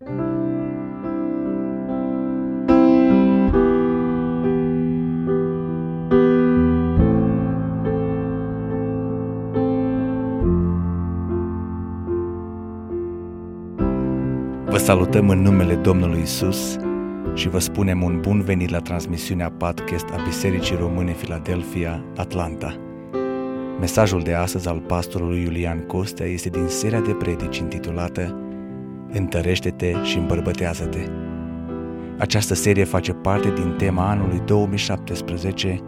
Vă 0.00 0.06
salutăm 14.76 15.28
în 15.28 15.42
numele 15.42 15.74
Domnului 15.74 16.20
Isus 16.20 16.76
și 17.34 17.48
vă 17.48 17.58
spunem 17.58 18.02
un 18.02 18.20
bun 18.20 18.40
venit 18.40 18.68
la 18.68 18.78
transmisiunea 18.78 19.50
podcast 19.50 20.08
a 20.08 20.22
Bisericii 20.24 20.76
Române 20.76 21.12
Filadelfia, 21.12 22.04
Atlanta. 22.16 22.76
Mesajul 23.80 24.22
de 24.22 24.34
astăzi 24.34 24.68
al 24.68 24.80
pastorului 24.80 25.42
Iulian 25.42 25.86
Costea 25.86 26.26
este 26.26 26.48
din 26.48 26.66
seria 26.66 27.00
de 27.00 27.12
predici 27.12 27.58
intitulată 27.58 28.47
Întărește-te 29.12 30.02
și 30.02 30.16
îmbărbătează-te. 30.16 31.06
Această 32.18 32.54
serie 32.54 32.84
face 32.84 33.12
parte 33.12 33.50
din 33.50 33.74
tema 33.78 34.08
anului 34.08 34.42
2017, 34.44 35.80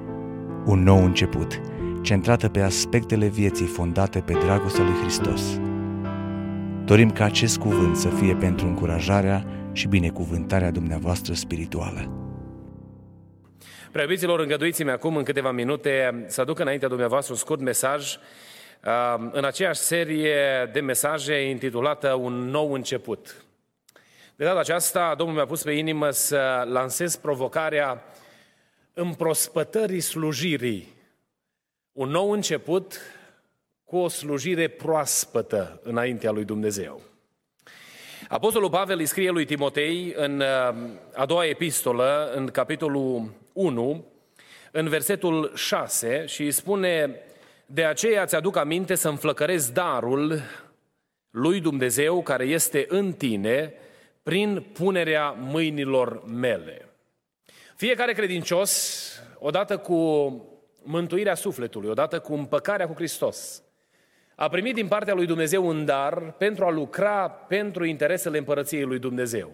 Un 0.66 0.82
nou 0.82 1.04
început, 1.04 1.60
centrată 2.02 2.48
pe 2.48 2.60
aspectele 2.60 3.26
vieții 3.26 3.66
fondate 3.66 4.20
pe 4.20 4.32
dragostea 4.32 4.84
lui 4.84 4.94
Hristos– 5.02 5.42
Dorim 6.90 7.10
ca 7.10 7.24
acest 7.24 7.58
cuvânt 7.58 7.96
să 7.96 8.08
fie 8.08 8.34
pentru 8.34 8.66
încurajarea 8.66 9.44
și 9.72 9.88
binecuvântarea 9.88 10.70
dumneavoastră 10.70 11.34
spirituală. 11.34 12.12
Preobiților, 13.92 14.40
îngăduiți-mi 14.40 14.90
acum 14.90 15.16
în 15.16 15.22
câteva 15.22 15.50
minute 15.50 16.24
să 16.26 16.40
aduc 16.40 16.58
înaintea 16.58 16.88
dumneavoastră 16.88 17.32
un 17.32 17.38
scurt 17.38 17.60
mesaj 17.60 18.14
uh, 18.14 18.20
în 19.30 19.44
aceeași 19.44 19.80
serie 19.80 20.70
de 20.72 20.80
mesaje 20.80 21.48
intitulată 21.48 22.14
Un 22.14 22.32
nou 22.32 22.72
început. 22.72 23.44
De 24.36 24.44
data 24.44 24.58
aceasta, 24.58 25.14
Domnul 25.14 25.36
mi-a 25.36 25.46
pus 25.46 25.62
pe 25.62 25.72
inimă 25.72 26.10
să 26.10 26.66
lansez 26.68 27.16
provocarea 27.16 28.04
împrospătării 28.94 30.00
slujirii. 30.00 30.94
Un 31.92 32.08
nou 32.08 32.30
început 32.30 33.00
cu 33.84 33.96
o 33.96 34.08
slujire 34.08 34.68
proaspătă 34.68 35.80
înaintea 35.82 36.30
lui 36.30 36.44
Dumnezeu. 36.44 37.00
Apostolul 38.28 38.70
Pavel 38.70 38.98
îi 38.98 39.06
scrie 39.06 39.30
lui 39.30 39.44
Timotei 39.44 40.12
în 40.16 40.40
uh, 40.40 40.74
a 41.14 41.26
doua 41.26 41.46
epistolă, 41.46 42.32
în 42.34 42.46
capitolul 42.46 43.32
1, 43.52 44.04
în 44.70 44.88
versetul 44.88 45.52
6 45.54 46.24
și 46.26 46.42
îi 46.42 46.50
spune 46.50 47.20
De 47.72 47.84
aceea 47.84 48.24
ți-aduc 48.26 48.56
aminte 48.56 48.94
să 48.94 49.08
înflăcărezi 49.08 49.72
darul 49.72 50.40
lui 51.30 51.60
Dumnezeu 51.60 52.22
care 52.22 52.44
este 52.44 52.84
în 52.88 53.12
tine 53.12 53.74
prin 54.22 54.66
punerea 54.72 55.30
mâinilor 55.30 56.24
mele. 56.26 56.88
Fiecare 57.76 58.12
credincios, 58.12 59.22
odată 59.38 59.76
cu 59.76 59.96
mântuirea 60.82 61.34
sufletului, 61.34 61.88
odată 61.88 62.18
cu 62.18 62.34
împăcarea 62.34 62.86
cu 62.86 62.94
Hristos, 62.94 63.62
a 64.34 64.48
primit 64.48 64.74
din 64.74 64.88
partea 64.88 65.14
lui 65.14 65.26
Dumnezeu 65.26 65.66
un 65.66 65.84
dar 65.84 66.32
pentru 66.32 66.64
a 66.64 66.70
lucra 66.70 67.28
pentru 67.30 67.84
interesele 67.84 68.38
împărăției 68.38 68.82
lui 68.82 68.98
Dumnezeu. 68.98 69.50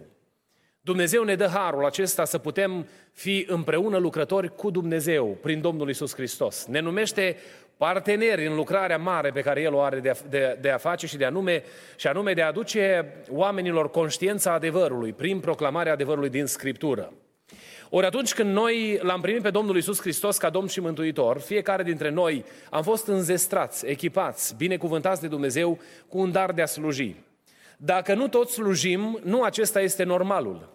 Dumnezeu 0.81 1.23
ne 1.23 1.35
dă 1.35 1.47
harul 1.47 1.85
acesta 1.85 2.25
să 2.25 2.37
putem 2.37 2.87
fi 3.13 3.45
împreună 3.47 3.97
lucrători 3.97 4.55
cu 4.55 4.69
Dumnezeu 4.69 5.37
prin 5.41 5.61
Domnul 5.61 5.89
Isus 5.89 6.13
Hristos. 6.13 6.65
Ne 6.65 6.79
numește 6.79 7.37
parteneri 7.77 8.45
în 8.45 8.55
lucrarea 8.55 8.97
mare 8.97 9.31
pe 9.31 9.41
care 9.41 9.61
El 9.61 9.73
o 9.73 9.81
are 9.81 9.99
de 9.99 10.09
a, 10.09 10.15
de, 10.29 10.57
de 10.61 10.69
a 10.69 10.77
face 10.77 11.07
și 11.07 11.17
de 11.17 11.25
anume, 11.25 11.63
și 11.95 12.07
anume 12.07 12.33
de 12.33 12.41
a 12.41 12.47
aduce 12.47 13.13
oamenilor 13.29 13.89
conștiința 13.89 14.53
adevărului 14.53 15.13
prin 15.13 15.39
proclamarea 15.39 15.91
adevărului 15.91 16.29
din 16.29 16.45
Scriptură. 16.45 17.13
Ori 17.89 18.05
atunci 18.05 18.33
când 18.33 18.53
noi 18.53 18.99
l-am 19.01 19.21
primit 19.21 19.41
pe 19.41 19.49
Domnul 19.49 19.77
Isus 19.77 19.99
Hristos 19.99 20.37
ca 20.37 20.49
Domn 20.49 20.67
și 20.67 20.79
Mântuitor, 20.79 21.39
fiecare 21.39 21.83
dintre 21.83 22.09
noi 22.09 22.45
am 22.69 22.83
fost 22.83 23.07
înzestrați, 23.07 23.85
echipați, 23.85 24.55
binecuvântați 24.55 25.21
de 25.21 25.27
Dumnezeu 25.27 25.79
cu 26.07 26.17
un 26.17 26.31
dar 26.31 26.51
de 26.51 26.61
a 26.61 26.65
sluji. 26.65 27.15
Dacă 27.77 28.13
nu 28.13 28.27
toți 28.27 28.53
slujim, 28.53 29.19
nu 29.23 29.43
acesta 29.43 29.81
este 29.81 30.03
normalul. 30.03 30.69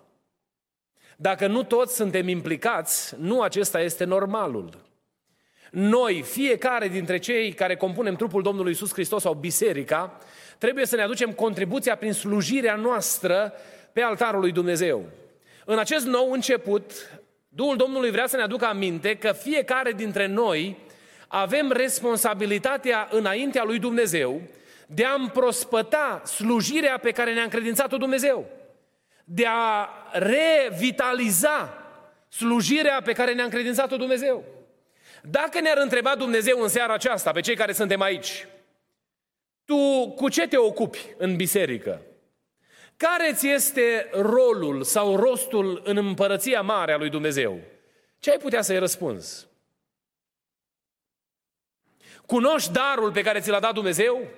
Dacă 1.16 1.46
nu 1.46 1.62
toți 1.62 1.94
suntem 1.94 2.28
implicați, 2.28 3.14
nu 3.18 3.40
acesta 3.40 3.80
este 3.80 4.04
normalul. 4.04 4.70
Noi, 5.72 6.22
fiecare 6.22 6.88
dintre 6.88 7.18
cei 7.18 7.52
care 7.52 7.76
compunem 7.76 8.14
trupul 8.14 8.42
Domnului 8.42 8.72
Isus 8.72 8.92
Hristos 8.92 9.22
sau 9.22 9.34
biserica, 9.34 10.18
trebuie 10.58 10.86
să 10.86 10.96
ne 10.96 11.02
aducem 11.02 11.32
contribuția 11.32 11.96
prin 11.96 12.12
slujirea 12.12 12.74
noastră 12.74 13.52
pe 13.92 14.00
altarul 14.00 14.40
lui 14.40 14.52
Dumnezeu. 14.52 15.04
În 15.64 15.78
acest 15.78 16.06
nou 16.06 16.30
început, 16.30 16.92
Duhul 17.48 17.76
Domnului 17.76 18.10
vrea 18.10 18.26
să 18.26 18.36
ne 18.36 18.42
aducă 18.42 18.64
aminte 18.64 19.16
că 19.16 19.32
fiecare 19.32 19.92
dintre 19.92 20.26
noi 20.26 20.78
avem 21.28 21.70
responsabilitatea 21.70 23.08
înaintea 23.10 23.64
lui 23.64 23.78
Dumnezeu 23.78 24.40
de 24.86 25.04
a 25.04 25.14
împrospăta 25.14 26.22
slujirea 26.24 26.98
pe 26.98 27.10
care 27.10 27.32
ne-a 27.32 27.42
încredințat-o 27.42 27.96
Dumnezeu, 27.96 28.46
de 29.24 29.44
a 29.48 29.88
revitaliza 30.12 31.84
slujirea 32.28 33.00
pe 33.04 33.12
care 33.12 33.34
ne-a 33.34 33.44
încredințat-o 33.44 33.96
Dumnezeu. 33.96 34.44
Dacă 35.22 35.60
ne-ar 35.60 35.76
întreba 35.76 36.16
Dumnezeu 36.16 36.60
în 36.60 36.68
seara 36.68 36.92
aceasta, 36.92 37.30
pe 37.30 37.40
cei 37.40 37.56
care 37.56 37.72
suntem 37.72 38.00
aici, 38.00 38.46
tu 39.64 40.10
cu 40.16 40.28
ce 40.28 40.48
te 40.48 40.56
ocupi 40.56 41.14
în 41.16 41.36
biserică? 41.36 42.02
Care 42.96 43.32
ți 43.34 43.48
este 43.48 44.10
rolul 44.12 44.82
sau 44.82 45.16
rostul 45.16 45.82
în 45.84 45.96
împărăția 45.96 46.60
mare 46.60 46.92
a 46.92 46.96
lui 46.96 47.10
Dumnezeu? 47.10 47.60
Ce 48.18 48.30
ai 48.30 48.38
putea 48.38 48.62
să-i 48.62 48.78
răspunzi? 48.78 49.46
Cunoști 52.26 52.72
darul 52.72 53.12
pe 53.12 53.22
care 53.22 53.40
ți 53.40 53.50
l-a 53.50 53.60
dat 53.60 53.74
Dumnezeu? 53.74 54.28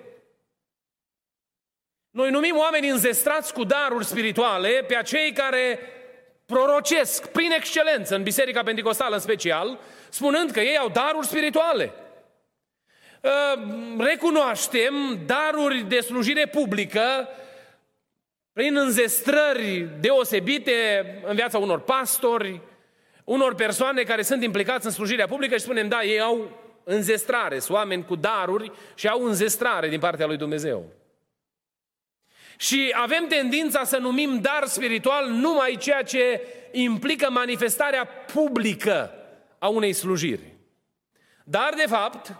Noi 2.10 2.30
numim 2.30 2.56
oameni 2.56 2.88
înzestrați 2.88 3.52
cu 3.52 3.64
daruri 3.64 4.04
spirituale 4.04 4.84
pe 4.86 4.96
acei 4.96 5.32
care 5.32 5.78
prorocesc 6.46 7.26
prin 7.26 7.50
excelență 7.50 8.14
în 8.14 8.22
Biserica 8.22 8.62
Pentecostală 8.62 9.14
în 9.14 9.20
special, 9.20 9.78
spunând 10.08 10.50
că 10.50 10.60
ei 10.60 10.78
au 10.78 10.88
daruri 10.88 11.26
spirituale. 11.26 11.92
Ă, 13.24 13.30
recunoaștem 13.98 14.94
daruri 15.26 15.82
de 15.82 16.00
slujire 16.00 16.46
publică 16.46 17.28
prin 18.52 18.76
înzestrări 18.76 19.88
deosebite 20.00 21.06
în 21.24 21.34
viața 21.34 21.58
unor 21.58 21.80
pastori, 21.80 22.60
unor 23.24 23.54
persoane 23.54 24.02
care 24.02 24.22
sunt 24.22 24.42
implicați 24.42 24.86
în 24.86 24.92
slujirea 24.92 25.26
publică 25.26 25.54
și 25.54 25.60
spunem, 25.60 25.88
da, 25.88 26.02
ei 26.02 26.20
au 26.20 26.50
înzestrare, 26.84 27.58
sunt 27.58 27.76
oameni 27.76 28.04
cu 28.04 28.16
daruri 28.16 28.72
și 28.94 29.08
au 29.08 29.24
înzestrare 29.24 29.88
din 29.88 29.98
partea 29.98 30.26
lui 30.26 30.36
Dumnezeu. 30.36 30.84
Și 32.56 32.94
avem 32.96 33.26
tendința 33.28 33.84
să 33.84 33.96
numim 33.96 34.40
dar 34.40 34.64
spiritual 34.66 35.28
numai 35.28 35.76
ceea 35.80 36.02
ce 36.02 36.40
implică 36.72 37.30
manifestarea 37.30 38.06
publică 38.06 39.10
a 39.58 39.68
unei 39.68 39.92
slujiri. 39.92 40.52
Dar, 41.44 41.74
de 41.76 41.86
fapt, 41.88 42.32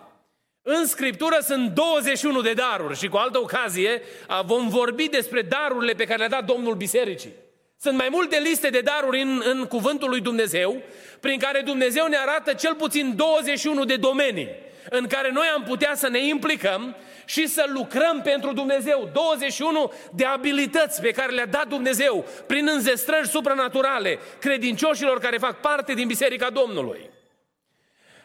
în 0.62 0.86
Scriptură 0.86 1.38
sunt 1.40 1.70
21 1.70 2.40
de 2.40 2.52
daruri 2.52 2.98
și 2.98 3.08
cu 3.08 3.16
altă 3.16 3.38
ocazie 3.38 4.02
vom 4.44 4.68
vorbi 4.68 5.08
despre 5.08 5.42
darurile 5.42 5.92
pe 5.92 6.04
care 6.04 6.18
le-a 6.18 6.28
dat 6.28 6.44
Domnul 6.44 6.74
Bisericii. 6.74 7.32
Sunt 7.80 7.96
mai 7.96 8.08
multe 8.10 8.38
liste 8.38 8.68
de 8.68 8.80
daruri 8.80 9.20
în, 9.20 9.42
în 9.44 9.64
cuvântul 9.64 10.08
lui 10.08 10.20
Dumnezeu, 10.20 10.82
prin 11.20 11.38
care 11.38 11.60
Dumnezeu 11.60 12.06
ne 12.06 12.16
arată 12.16 12.52
cel 12.52 12.74
puțin 12.74 13.16
21 13.16 13.84
de 13.84 13.96
domenii 13.96 14.48
în 14.90 15.06
care 15.06 15.30
noi 15.30 15.46
am 15.46 15.62
putea 15.62 15.94
să 15.94 16.08
ne 16.08 16.26
implicăm 16.26 16.96
și 17.24 17.46
să 17.46 17.64
lucrăm 17.68 18.20
pentru 18.22 18.52
Dumnezeu. 18.52 19.10
21 19.12 19.92
de 20.12 20.24
abilități 20.24 21.00
pe 21.00 21.10
care 21.10 21.32
le-a 21.32 21.46
dat 21.46 21.68
Dumnezeu 21.68 22.24
prin 22.46 22.68
înzestrări 22.68 23.28
supranaturale 23.28 24.18
credincioșilor 24.38 25.18
care 25.18 25.38
fac 25.38 25.60
parte 25.60 25.94
din 25.94 26.06
Biserica 26.06 26.50
Domnului. 26.50 27.10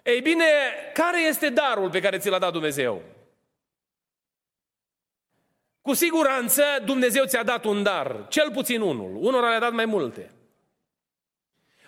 Ei 0.03 0.21
bine, 0.21 0.45
care 0.93 1.21
este 1.21 1.49
darul 1.49 1.89
pe 1.89 1.99
care 1.99 2.17
ți 2.17 2.29
l-a 2.29 2.39
dat 2.39 2.51
Dumnezeu? 2.51 3.01
Cu 5.81 5.93
siguranță 5.93 6.63
Dumnezeu 6.85 7.25
ți-a 7.25 7.43
dat 7.43 7.65
un 7.65 7.83
dar, 7.83 8.25
cel 8.29 8.51
puțin 8.51 8.81
unul. 8.81 9.15
Unora 9.15 9.49
le-a 9.49 9.59
dat 9.59 9.71
mai 9.71 9.85
multe. 9.85 10.31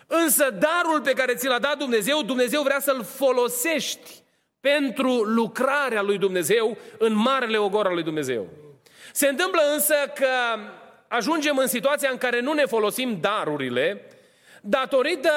Însă 0.06 0.50
darul 0.50 1.00
pe 1.02 1.12
care 1.12 1.34
ți 1.34 1.46
l-a 1.46 1.58
dat 1.58 1.78
Dumnezeu, 1.78 2.22
Dumnezeu 2.22 2.62
vrea 2.62 2.80
să-l 2.80 3.04
folosești 3.04 4.21
pentru 4.62 5.22
lucrarea 5.22 6.02
lui 6.02 6.18
Dumnezeu 6.18 6.76
în 6.98 7.14
marele 7.14 7.56
ogor 7.56 7.86
al 7.86 7.94
lui 7.94 8.02
Dumnezeu. 8.02 8.48
Se 9.12 9.28
întâmplă 9.28 9.60
însă 9.72 9.94
că 10.14 10.60
ajungem 11.08 11.56
în 11.56 11.66
situația 11.66 12.08
în 12.10 12.18
care 12.18 12.40
nu 12.40 12.52
ne 12.52 12.64
folosim 12.64 13.18
darurile 13.20 14.06
datorită 14.60 15.30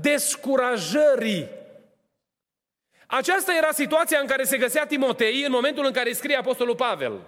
descurajării 0.00 1.48
aceasta 3.16 3.54
era 3.54 3.70
situația 3.72 4.18
în 4.20 4.26
care 4.26 4.44
se 4.44 4.56
găsea 4.56 4.86
Timotei 4.86 5.42
în 5.42 5.50
momentul 5.50 5.84
în 5.84 5.92
care 5.92 6.12
scrie 6.12 6.36
Apostolul 6.36 6.74
Pavel. 6.74 7.20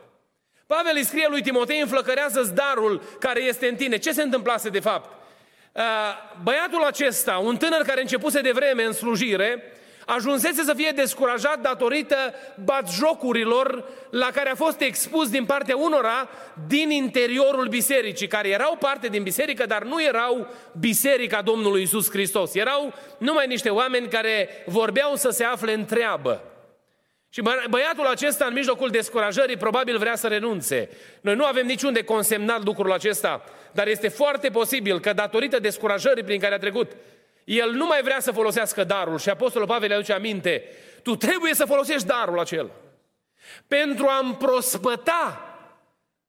Pavel 0.67 0.93
îi 0.95 1.05
scrie 1.05 1.27
lui 1.29 1.43
Timotei, 1.43 1.81
înflăcărează 1.81 2.53
darul 2.55 3.03
care 3.19 3.43
este 3.43 3.69
în 3.69 3.77
tine. 3.77 3.97
Ce 3.97 4.13
se 4.13 4.23
întâmplase 4.23 4.69
de 4.69 4.81
fapt? 4.81 5.11
Uh, 5.73 5.83
băiatul 6.43 6.83
acesta, 6.83 7.37
un 7.37 7.57
tânăr 7.57 7.83
care 7.83 8.01
începuse 8.01 8.41
de 8.41 8.53
vreme 8.53 8.83
în 8.83 8.93
slujire, 8.93 9.73
ajunsese 10.07 10.63
să 10.63 10.75
fie 10.75 10.91
descurajat 10.95 11.61
datorită 11.61 12.17
batjocurilor 12.65 13.85
la 14.11 14.31
care 14.35 14.51
a 14.51 14.55
fost 14.55 14.81
expus 14.81 15.31
din 15.31 15.45
partea 15.45 15.77
unora 15.77 16.29
din 16.67 16.91
interiorul 16.91 17.67
bisericii, 17.69 18.27
care 18.27 18.49
erau 18.49 18.77
parte 18.77 19.09
din 19.09 19.23
biserică, 19.23 19.67
dar 19.67 19.83
nu 19.83 20.03
erau 20.03 20.47
biserica 20.81 21.43
Domnului 21.43 21.83
Isus 21.83 22.11
Hristos. 22.11 22.55
Erau 22.55 22.95
numai 23.19 23.47
niște 23.47 23.71
oameni 23.71 24.09
care 24.09 24.49
vorbeau 24.67 25.15
să 25.15 25.31
se 25.31 25.45
afle 25.45 25.73
în 25.73 25.85
treabă. 25.85 26.43
Și 27.29 27.43
băiatul 27.71 28.07
acesta, 28.07 28.45
în 28.45 28.53
mijlocul 28.53 28.91
descurajării, 28.91 29.57
probabil 29.57 29.99
vrea 29.99 30.17
să 30.17 30.27
renunțe. 30.27 30.89
Noi 31.21 31.35
nu 31.35 31.45
avem 31.45 31.67
niciun 31.67 31.93
de 31.93 32.03
consemnat 32.03 32.65
lucrul 32.65 32.93
acesta, 32.93 33.45
dar 33.73 33.87
este 33.87 34.09
foarte 34.09 34.49
posibil 34.49 35.01
că 35.01 35.13
datorită 35.13 35.59
descurajării 35.59 36.25
prin 36.25 36.41
care 36.41 36.55
a 36.55 36.59
trecut, 36.59 36.93
el 37.47 37.73
nu 37.73 37.87
mai 37.87 38.03
vrea 38.03 38.21
să 38.21 38.33
folosească 38.33 38.85
darul 38.85 39.19
și 39.19 39.29
Apostolul 39.29 39.67
Pavel 39.67 39.89
le 39.89 39.95
aduce 39.95 40.13
aminte, 40.13 40.65
tu 41.03 41.17
trebuie 41.17 41.55
să 41.55 41.65
folosești 41.65 42.07
darul 42.07 42.39
acela. 42.39 42.71
Pentru 43.67 44.07
a 44.07 44.19
împrospăta 44.23 45.41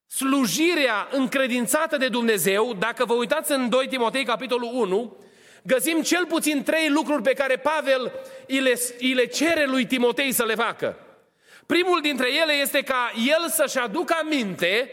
slujirea 0.08 1.08
încredințată 1.12 1.98
de 1.98 2.08
Dumnezeu, 2.08 2.74
dacă 2.74 3.06
vă 3.06 3.14
uitați 3.14 3.52
în 3.52 3.70
2 3.70 3.88
Timotei, 3.88 4.26
capitolul 4.26 4.70
1, 4.74 5.18
găsim 5.64 6.02
cel 6.02 6.26
puțin 6.26 6.64
trei 6.64 6.90
lucruri 6.90 7.22
pe 7.22 7.34
care 7.34 7.56
Pavel 7.58 8.12
îi 8.48 8.60
le, 8.60 8.80
îi 9.00 9.14
le 9.14 9.26
cere 9.26 9.66
lui 9.66 9.86
Timotei 9.86 10.32
să 10.32 10.44
le 10.44 10.56
facă. 10.56 10.98
Primul 11.66 12.02
dintre 12.02 12.34
ele 12.34 12.54
este 12.54 12.82
ca 12.82 13.12
el 13.28 13.50
să-și 13.50 13.78
aducă 13.78 14.18
aminte 14.22 14.92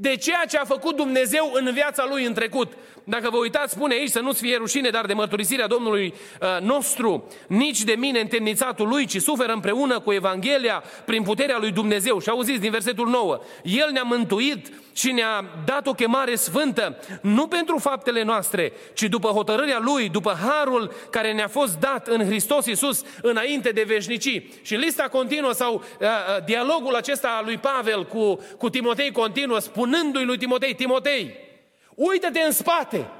de 0.00 0.16
ceea 0.16 0.44
ce 0.48 0.56
a 0.56 0.64
făcut 0.64 0.96
Dumnezeu 0.96 1.50
în 1.54 1.70
viața 1.72 2.06
lui 2.10 2.24
în 2.24 2.34
trecut. 2.34 2.72
Dacă 3.04 3.30
vă 3.30 3.36
uitați, 3.36 3.72
spune 3.72 3.94
aici 3.94 4.10
să 4.10 4.20
nu-ți 4.20 4.40
fie 4.40 4.56
rușine, 4.56 4.90
dar 4.90 5.06
de 5.06 5.12
mărturisirea 5.12 5.66
Domnului 5.66 6.14
uh, 6.40 6.48
nostru, 6.60 7.28
nici 7.46 7.82
de 7.82 7.92
mine 7.92 8.20
întemnițatul 8.20 8.88
lui, 8.88 9.06
ci 9.06 9.20
suferă 9.20 9.52
împreună 9.52 10.00
cu 10.00 10.12
Evanghelia 10.12 10.82
prin 11.04 11.22
puterea 11.22 11.58
lui 11.58 11.70
Dumnezeu. 11.70 12.20
Și 12.20 12.28
auziți 12.28 12.60
din 12.60 12.70
versetul 12.70 13.08
9, 13.08 13.40
El 13.62 13.90
ne-a 13.92 14.02
mântuit 14.02 14.72
și 14.92 15.12
ne-a 15.12 15.44
dat 15.64 15.86
o 15.86 15.92
chemare 15.92 16.34
sfântă, 16.34 16.98
nu 17.22 17.46
pentru 17.46 17.78
faptele 17.78 18.22
noastre, 18.22 18.72
ci 18.94 19.02
după 19.02 19.28
hotărârea 19.28 19.78
Lui, 19.80 20.08
după 20.08 20.36
harul 20.40 20.92
care 21.10 21.32
ne-a 21.32 21.48
fost 21.48 21.78
dat 21.78 22.06
în 22.06 22.26
Hristos 22.26 22.66
Iisus 22.66 23.04
înainte 23.22 23.70
de 23.70 23.84
veșnicii. 23.86 24.52
Și 24.62 24.74
lista 24.74 25.02
continuă 25.02 25.52
sau 25.52 25.74
uh, 25.74 26.06
uh, 26.06 26.44
dialogul 26.44 26.94
acesta 26.94 27.28
al 27.38 27.44
lui 27.44 27.56
Pavel 27.56 28.06
cu, 28.06 28.40
cu 28.58 28.70
Timotei 28.70 29.12
continuă, 29.12 29.58
spunându-i 29.88 30.24
lui 30.24 30.38
Timotei, 30.38 30.74
Timotei, 30.74 31.46
Uită-te 31.94 32.40
în 32.40 32.52
spate 32.52 33.10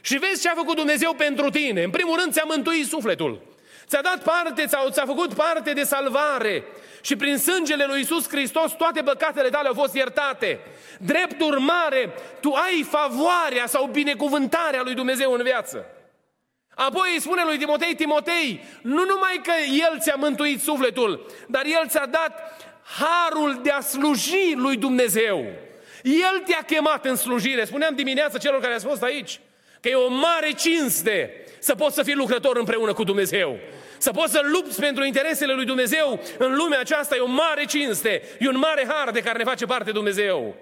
și 0.00 0.18
vezi 0.18 0.42
ce 0.42 0.48
a 0.48 0.54
făcut 0.54 0.76
Dumnezeu 0.76 1.14
pentru 1.14 1.50
tine. 1.50 1.82
În 1.82 1.90
primul 1.90 2.18
rând 2.18 2.32
ți-a 2.32 2.44
mântuit 2.46 2.86
sufletul. 2.86 3.42
Ți-a 3.86 4.00
dat 4.02 4.22
parte 4.22 4.66
sau 4.66 4.88
ți-a 4.88 5.04
făcut 5.06 5.34
parte 5.34 5.72
de 5.72 5.82
salvare. 5.82 6.64
Și 7.00 7.16
prin 7.16 7.38
sângele 7.38 7.84
lui 7.84 8.00
Isus 8.00 8.28
Hristos 8.28 8.72
toate 8.72 9.02
păcatele 9.02 9.48
tale 9.48 9.68
au 9.68 9.74
fost 9.74 9.94
iertate. 9.94 10.60
Drept 10.98 11.40
urmare, 11.40 12.14
tu 12.40 12.52
ai 12.52 12.82
favoarea 12.82 13.66
sau 13.66 13.86
binecuvântarea 13.86 14.82
lui 14.82 14.94
Dumnezeu 14.94 15.32
în 15.32 15.42
viață. 15.42 15.86
Apoi 16.74 17.10
îi 17.14 17.20
spune 17.20 17.44
lui 17.44 17.58
Timotei, 17.58 17.94
Timotei, 17.94 18.64
nu 18.82 19.04
numai 19.04 19.40
că 19.42 19.52
El 19.90 19.98
ți-a 20.00 20.14
mântuit 20.14 20.60
sufletul, 20.60 21.26
dar 21.46 21.64
El 21.64 21.88
ți-a 21.88 22.06
dat 22.06 22.32
harul 22.98 23.60
de 23.62 23.70
a 23.70 23.80
sluji 23.80 24.52
lui 24.54 24.76
Dumnezeu. 24.76 25.44
El 26.02 26.42
te-a 26.46 26.62
chemat 26.66 27.04
în 27.04 27.16
slujire. 27.16 27.64
Spuneam 27.64 27.94
dimineața 27.94 28.38
celor 28.38 28.60
care 28.60 28.74
ați 28.74 28.86
fost 28.86 29.02
aici 29.02 29.40
că 29.80 29.88
e 29.88 29.94
o 29.94 30.08
mare 30.08 30.52
cinste 30.52 31.44
să 31.58 31.74
poți 31.74 31.94
să 31.94 32.02
fii 32.02 32.14
lucrător 32.14 32.56
împreună 32.56 32.92
cu 32.92 33.04
Dumnezeu. 33.04 33.58
Să 33.98 34.10
poți 34.10 34.32
să 34.32 34.40
lupți 34.42 34.80
pentru 34.80 35.04
interesele 35.04 35.52
lui 35.52 35.64
Dumnezeu 35.64 36.20
în 36.38 36.54
lumea 36.54 36.80
aceasta 36.80 37.16
e 37.16 37.20
o 37.20 37.26
mare 37.26 37.64
cinste, 37.64 38.22
e 38.38 38.48
un 38.48 38.58
mare 38.58 38.86
har 38.88 39.10
de 39.10 39.20
care 39.20 39.38
ne 39.38 39.44
face 39.44 39.66
parte 39.66 39.90
Dumnezeu. 39.90 40.54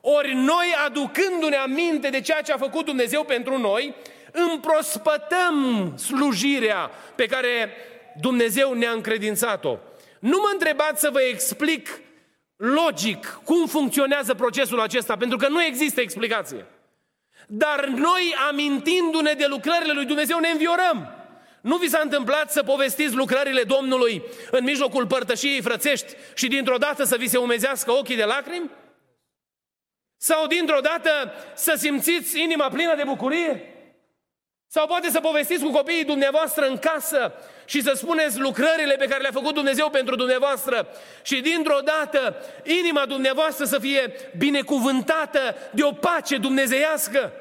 Ori 0.00 0.34
noi, 0.34 0.74
aducându-ne 0.86 1.56
aminte 1.56 2.08
de 2.08 2.20
ceea 2.20 2.40
ce 2.40 2.52
a 2.52 2.56
făcut 2.56 2.84
Dumnezeu 2.84 3.24
pentru 3.24 3.58
noi, 3.58 3.94
împrospătăm 4.32 5.94
slujirea 5.96 6.90
pe 7.14 7.26
care 7.26 7.70
Dumnezeu 8.20 8.72
ne-a 8.72 8.90
încredințat-o. 8.90 9.76
Nu 10.18 10.38
mă 10.40 10.50
întrebați 10.52 11.00
să 11.00 11.10
vă 11.10 11.20
explic 11.20 12.00
logic 12.58 13.40
cum 13.44 13.66
funcționează 13.66 14.34
procesul 14.34 14.80
acesta, 14.80 15.16
pentru 15.16 15.36
că 15.36 15.48
nu 15.48 15.62
există 15.62 16.00
explicație. 16.00 16.66
Dar 17.46 17.84
noi, 17.86 18.34
amintindu-ne 18.48 19.32
de 19.32 19.46
lucrările 19.46 19.92
lui 19.92 20.04
Dumnezeu, 20.04 20.38
ne 20.38 20.48
înviorăm. 20.48 21.12
Nu 21.60 21.76
vi 21.76 21.88
s-a 21.88 22.00
întâmplat 22.02 22.52
să 22.52 22.62
povestiți 22.62 23.14
lucrările 23.14 23.62
Domnului 23.62 24.22
în 24.50 24.64
mijlocul 24.64 25.06
părtășiei 25.06 25.62
frățești 25.62 26.14
și 26.34 26.48
dintr-o 26.48 26.76
dată 26.76 27.04
să 27.04 27.16
vi 27.16 27.28
se 27.28 27.38
umezească 27.38 27.92
ochii 27.92 28.16
de 28.16 28.24
lacrimi? 28.24 28.70
Sau 30.16 30.46
dintr-o 30.46 30.80
dată 30.80 31.32
să 31.54 31.74
simțiți 31.76 32.40
inima 32.40 32.68
plină 32.68 32.94
de 32.94 33.02
bucurie? 33.04 33.72
Sau 34.66 34.86
poate 34.86 35.10
să 35.10 35.20
povestiți 35.20 35.62
cu 35.62 35.70
copiii 35.70 36.04
dumneavoastră 36.04 36.66
în 36.66 36.78
casă 36.78 37.32
și 37.68 37.82
să 37.82 37.92
spuneți 37.94 38.38
lucrările 38.38 38.94
pe 38.98 39.06
care 39.06 39.22
le-a 39.22 39.30
făcut 39.32 39.54
Dumnezeu 39.54 39.90
pentru 39.90 40.16
dumneavoastră 40.16 40.88
și 41.22 41.40
dintr-o 41.40 41.78
dată 41.84 42.36
inima 42.64 43.06
dumneavoastră 43.06 43.64
să 43.64 43.78
fie 43.78 44.12
binecuvântată 44.38 45.56
de 45.70 45.82
o 45.82 45.92
pace 45.92 46.36
dumnezeiască. 46.36 47.32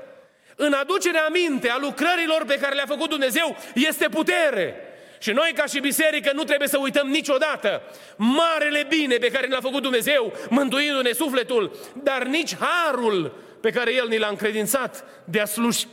În 0.56 0.74
aducerea 0.74 1.26
aminte 1.26 1.70
a 1.70 1.78
lucrărilor 1.78 2.46
pe 2.46 2.58
care 2.58 2.76
le-a 2.76 2.86
făcut 2.86 3.10
Dumnezeu 3.10 3.58
este 3.74 4.08
putere. 4.10 4.76
Și 5.20 5.32
noi 5.32 5.52
ca 5.56 5.66
și 5.66 5.80
biserică 5.80 6.32
nu 6.34 6.44
trebuie 6.44 6.68
să 6.68 6.78
uităm 6.78 7.08
niciodată 7.08 7.82
marele 8.16 8.86
bine 8.88 9.16
pe 9.16 9.30
care 9.30 9.48
ne-a 9.48 9.62
făcut 9.62 9.82
Dumnezeu, 9.82 10.34
mântuindu-ne 10.50 11.12
sufletul, 11.12 11.76
dar 12.04 12.24
nici 12.24 12.56
harul 12.56 13.36
pe 13.62 13.70
care 13.70 13.94
El 13.94 14.08
ni 14.08 14.18
l-a 14.18 14.28
încredințat 14.28 15.06
de 15.26 15.40
a 15.40 15.46
sluji, 15.46 15.88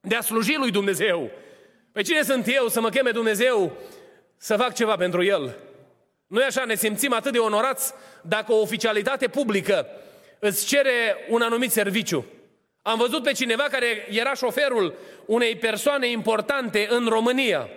de 0.00 0.14
a 0.14 0.20
sluji 0.20 0.54
lui 0.54 0.70
Dumnezeu. 0.70 1.30
Pe 1.96 2.02
cine 2.02 2.22
sunt 2.22 2.46
eu 2.48 2.68
să 2.68 2.80
mă 2.80 2.88
cheme 2.88 3.10
Dumnezeu 3.10 3.72
să 4.36 4.56
fac 4.56 4.74
ceva 4.74 4.96
pentru 4.96 5.22
El? 5.22 5.56
nu 6.26 6.42
așa, 6.42 6.64
ne 6.64 6.74
simțim 6.74 7.12
atât 7.12 7.32
de 7.32 7.38
onorați 7.38 7.92
dacă 8.22 8.52
o 8.52 8.60
oficialitate 8.60 9.28
publică 9.28 9.86
îți 10.38 10.66
cere 10.66 11.26
un 11.28 11.42
anumit 11.42 11.72
serviciu. 11.72 12.24
Am 12.82 12.98
văzut 12.98 13.22
pe 13.22 13.32
cineva 13.32 13.62
care 13.62 14.06
era 14.10 14.34
șoferul 14.34 14.94
unei 15.26 15.56
persoane 15.56 16.10
importante 16.10 16.86
în 16.90 17.06
România. 17.08 17.68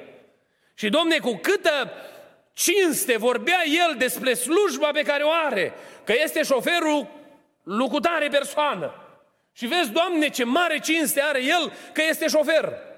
Și 0.74 0.90
domne, 0.90 1.18
cu 1.18 1.40
câtă 1.42 1.92
cinste 2.54 3.18
vorbea 3.18 3.62
el 3.66 3.96
despre 3.98 4.34
slujba 4.34 4.90
pe 4.92 5.02
care 5.02 5.24
o 5.24 5.32
are, 5.46 5.74
că 6.04 6.14
este 6.24 6.44
șoferul 6.44 7.08
lucutare 7.64 8.28
persoană. 8.28 8.94
Și 9.54 9.68
vezi, 9.68 9.92
Doamne, 9.92 10.30
ce 10.30 10.44
mare 10.44 10.80
cinste 10.80 11.22
are 11.22 11.44
el 11.44 11.74
că 11.94 12.02
este 12.10 12.28
șofer. 12.28 12.89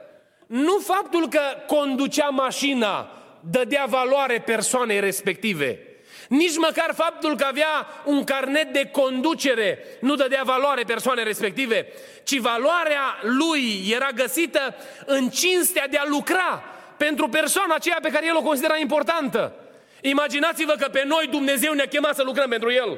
Nu 0.51 0.77
faptul 0.77 1.27
că 1.27 1.41
conducea 1.67 2.27
mașina 2.27 3.09
dădea 3.39 3.85
valoare 3.87 4.41
persoanei 4.45 4.99
respective. 4.99 5.79
Nici 6.27 6.57
măcar 6.57 6.93
faptul 6.95 7.35
că 7.35 7.45
avea 7.45 7.87
un 8.05 8.23
carnet 8.23 8.73
de 8.73 8.89
conducere 8.91 9.79
nu 9.99 10.15
dădea 10.15 10.41
valoare 10.43 10.83
persoanei 10.83 11.23
respective, 11.23 11.87
ci 12.23 12.37
valoarea 12.37 13.17
lui 13.21 13.83
era 13.93 14.09
găsită 14.15 14.75
în 15.05 15.29
cinstea 15.29 15.87
de 15.87 15.97
a 15.97 16.07
lucra 16.07 16.63
pentru 16.97 17.27
persoana 17.27 17.75
aceea 17.75 17.97
pe 18.01 18.09
care 18.09 18.25
el 18.25 18.35
o 18.35 18.41
considera 18.41 18.77
importantă. 18.77 19.53
Imaginați-vă 20.01 20.73
că 20.79 20.87
pe 20.87 21.03
noi 21.07 21.27
Dumnezeu 21.27 21.73
ne-a 21.73 21.87
chemat 21.87 22.15
să 22.15 22.23
lucrăm 22.23 22.49
pentru 22.49 22.71
El. 22.71 22.97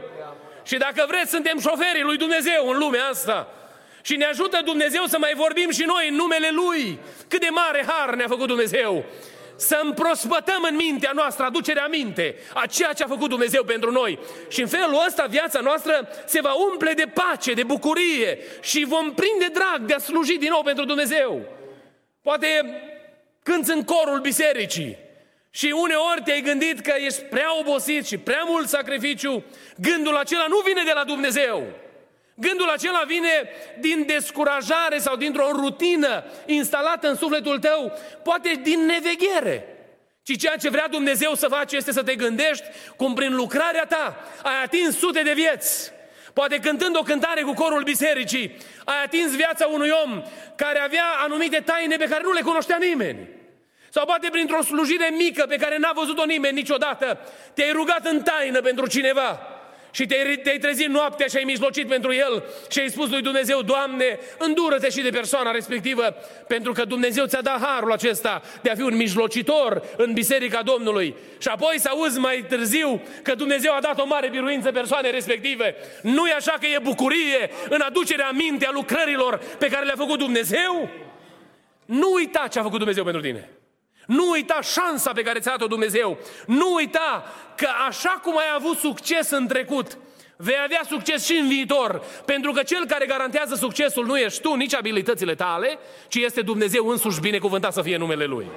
Și 0.64 0.78
dacă 0.78 1.06
vreți, 1.08 1.30
suntem 1.30 1.60
șoferii 1.60 2.04
lui 2.04 2.18
Dumnezeu 2.18 2.70
în 2.70 2.78
lumea 2.78 3.06
asta. 3.06 3.48
Și 4.06 4.16
ne 4.16 4.26
ajută 4.26 4.62
Dumnezeu 4.66 5.06
să 5.06 5.18
mai 5.18 5.34
vorbim 5.36 5.70
și 5.70 5.84
noi 5.84 6.08
în 6.10 6.16
numele 6.16 6.50
Lui. 6.52 7.00
Cât 7.28 7.40
de 7.40 7.50
mare 7.52 7.86
har 7.88 8.16
ne-a 8.16 8.28
făcut 8.28 8.48
Dumnezeu. 8.48 9.06
Să 9.56 9.80
împrospătăm 9.84 10.66
în 10.70 10.76
mintea 10.76 11.12
noastră, 11.14 11.46
aducerea 11.46 11.88
minte 11.88 12.36
a 12.54 12.66
ceea 12.66 12.94
ce 12.94 13.04
a 13.04 13.08
făcut 13.08 13.30
Dumnezeu 13.30 13.64
pentru 13.64 13.92
noi. 13.92 14.20
Și 14.50 14.62
în 14.62 14.68
felul 14.68 15.04
ăsta 15.08 15.26
viața 15.26 15.60
noastră 15.60 16.08
se 16.26 16.42
va 16.42 16.54
umple 16.54 16.94
de 16.94 17.12
pace, 17.14 17.54
de 17.54 17.64
bucurie 17.64 18.38
și 18.62 18.86
vom 18.88 19.14
prinde 19.14 19.48
drag 19.54 19.80
de 19.88 19.94
a 19.94 19.98
sluji 19.98 20.38
din 20.38 20.50
nou 20.50 20.62
pentru 20.62 20.86
Dumnezeu. 20.86 21.42
Poate 22.22 22.48
când 23.44 23.70
în 23.70 23.84
corul 23.84 24.20
bisericii 24.20 24.98
și 25.50 25.76
uneori 25.76 26.22
te-ai 26.24 26.42
gândit 26.42 26.80
că 26.80 26.94
ești 26.98 27.22
prea 27.22 27.60
obosit 27.60 28.06
și 28.06 28.18
prea 28.18 28.44
mult 28.48 28.68
sacrificiu, 28.68 29.44
gândul 29.78 30.16
acela 30.16 30.46
nu 30.48 30.60
vine 30.66 30.84
de 30.86 30.92
la 30.94 31.04
Dumnezeu. 31.04 31.68
Gândul 32.36 32.70
acela 32.70 33.04
vine 33.08 33.50
din 33.80 34.06
descurajare 34.06 34.98
sau 34.98 35.16
dintr-o 35.16 35.52
rutină 35.52 36.24
instalată 36.46 37.08
în 37.08 37.16
sufletul 37.16 37.60
tău, 37.60 38.00
poate 38.24 38.60
din 38.64 38.86
neveghere. 38.86 39.68
Ci 40.24 40.38
ceea 40.38 40.58
ce 40.58 40.70
vrea 40.70 40.88
Dumnezeu 40.88 41.36
să 41.36 41.48
faci 41.48 41.72
este 41.72 41.92
să 41.92 42.04
te 42.04 42.16
gândești 42.16 42.66
cum 42.96 43.14
prin 43.14 43.36
lucrarea 43.36 43.86
ta 43.86 44.18
ai 44.44 44.64
atins 44.64 44.98
sute 44.98 45.22
de 45.22 45.34
vieți, 45.34 45.92
Poate 46.34 46.58
cântând 46.58 46.98
o 46.98 47.02
cântare 47.02 47.42
cu 47.42 47.54
corul 47.54 47.84
bisericii, 47.84 48.58
ai 48.86 49.04
atins 49.04 49.36
viața 49.36 49.66
unui 49.66 49.90
om 50.04 50.22
care 50.56 50.80
avea 50.80 51.06
anumite 51.24 51.60
taine 51.60 51.96
pe 51.96 52.06
care 52.06 52.22
nu 52.24 52.32
le 52.32 52.42
cunoștea 52.42 52.78
nimeni. 52.78 53.28
Sau 53.90 54.06
poate 54.06 54.30
printr-o 54.32 54.62
slujire 54.62 55.10
mică 55.18 55.46
pe 55.46 55.56
care 55.56 55.78
n-a 55.78 55.92
văzut-o 55.96 56.26
nimeni 56.26 56.56
niciodată, 56.56 57.20
te-ai 57.54 57.72
rugat 57.72 58.06
în 58.06 58.22
taină 58.22 58.62
pentru 58.62 58.88
cineva 58.88 59.53
și 59.96 60.06
te-ai, 60.06 60.36
te 60.44 60.58
trezit 60.62 60.88
noaptea 60.88 61.28
și 61.28 61.38
ai 61.38 61.44
mijlocit 61.44 61.88
pentru 61.88 62.14
el 62.14 62.44
și 62.70 62.80
ai 62.80 62.90
spus 62.90 63.10
lui 63.10 63.22
Dumnezeu, 63.22 63.62
Doamne, 63.62 64.20
îndură-te 64.38 64.90
și 64.90 65.02
de 65.02 65.10
persoana 65.10 65.52
respectivă, 65.52 66.16
pentru 66.48 66.72
că 66.72 66.86
Dumnezeu 66.86 67.26
ți-a 67.26 67.42
dat 67.42 67.62
harul 67.62 67.92
acesta 67.92 68.42
de 68.62 68.70
a 68.70 68.76
fi 68.76 68.82
un 68.82 68.96
mijlocitor 68.96 69.84
în 69.98 70.14
Biserica 70.14 70.62
Domnului. 70.62 71.16
Și 71.38 71.48
apoi 71.48 71.80
să 71.80 71.90
auzi 71.90 72.20
mai 72.20 72.46
târziu 72.48 73.02
că 73.24 73.36
Dumnezeu 73.36 73.74
a 73.74 73.82
dat 73.82 74.00
o 74.00 74.06
mare 74.06 74.30
biruință 74.30 74.72
persoanei 74.72 75.12
respective. 75.12 75.76
Nu 76.02 76.28
e 76.28 76.34
așa 76.34 76.56
că 76.60 76.66
e 76.66 76.80
bucurie 76.82 77.50
în 77.70 77.82
aducerea 77.82 78.32
minte 78.32 78.66
a 78.66 78.72
lucrărilor 78.72 79.42
pe 79.60 79.68
care 79.68 79.86
le-a 79.86 79.96
făcut 79.98 80.20
Dumnezeu? 80.20 80.90
Nu 81.86 82.12
uita 82.14 82.48
ce 82.52 82.60
a 82.60 82.64
făcut 82.64 82.78
Dumnezeu 82.78 83.04
pentru 83.04 83.22
tine. 83.22 83.50
Nu 84.08 84.30
uita 84.30 84.62
șansa 84.62 85.12
pe 85.12 85.22
care 85.22 85.40
ți-a 85.40 85.52
dat-o 85.52 85.68
Dumnezeu. 85.68 86.18
Nu 86.46 86.74
uita 86.74 87.26
că 87.56 87.68
așa 87.88 88.20
cum 88.24 88.38
ai 88.38 88.54
avut 88.56 88.78
succes 88.78 89.30
în 89.30 89.48
trecut, 89.48 89.98
vei 90.38 90.58
avea 90.64 90.82
succes 90.90 91.26
și 91.26 91.38
în 91.38 91.48
viitor. 91.48 92.04
Pentru 92.26 92.52
că 92.52 92.64
cel 92.64 92.86
care 92.86 93.06
garantează 93.06 93.56
succesul 93.56 94.06
nu 94.06 94.18
ești 94.18 94.42
tu, 94.42 94.54
nici 94.54 94.76
abilitățile 94.76 95.36
tale, 95.36 95.80
ci 96.08 96.16
este 96.16 96.42
Dumnezeu 96.42 96.88
însuși 96.88 97.20
binecuvântat 97.20 97.74
să 97.74 97.82
fie 97.82 97.98
numele 97.98 98.26
Lui. 98.26 98.48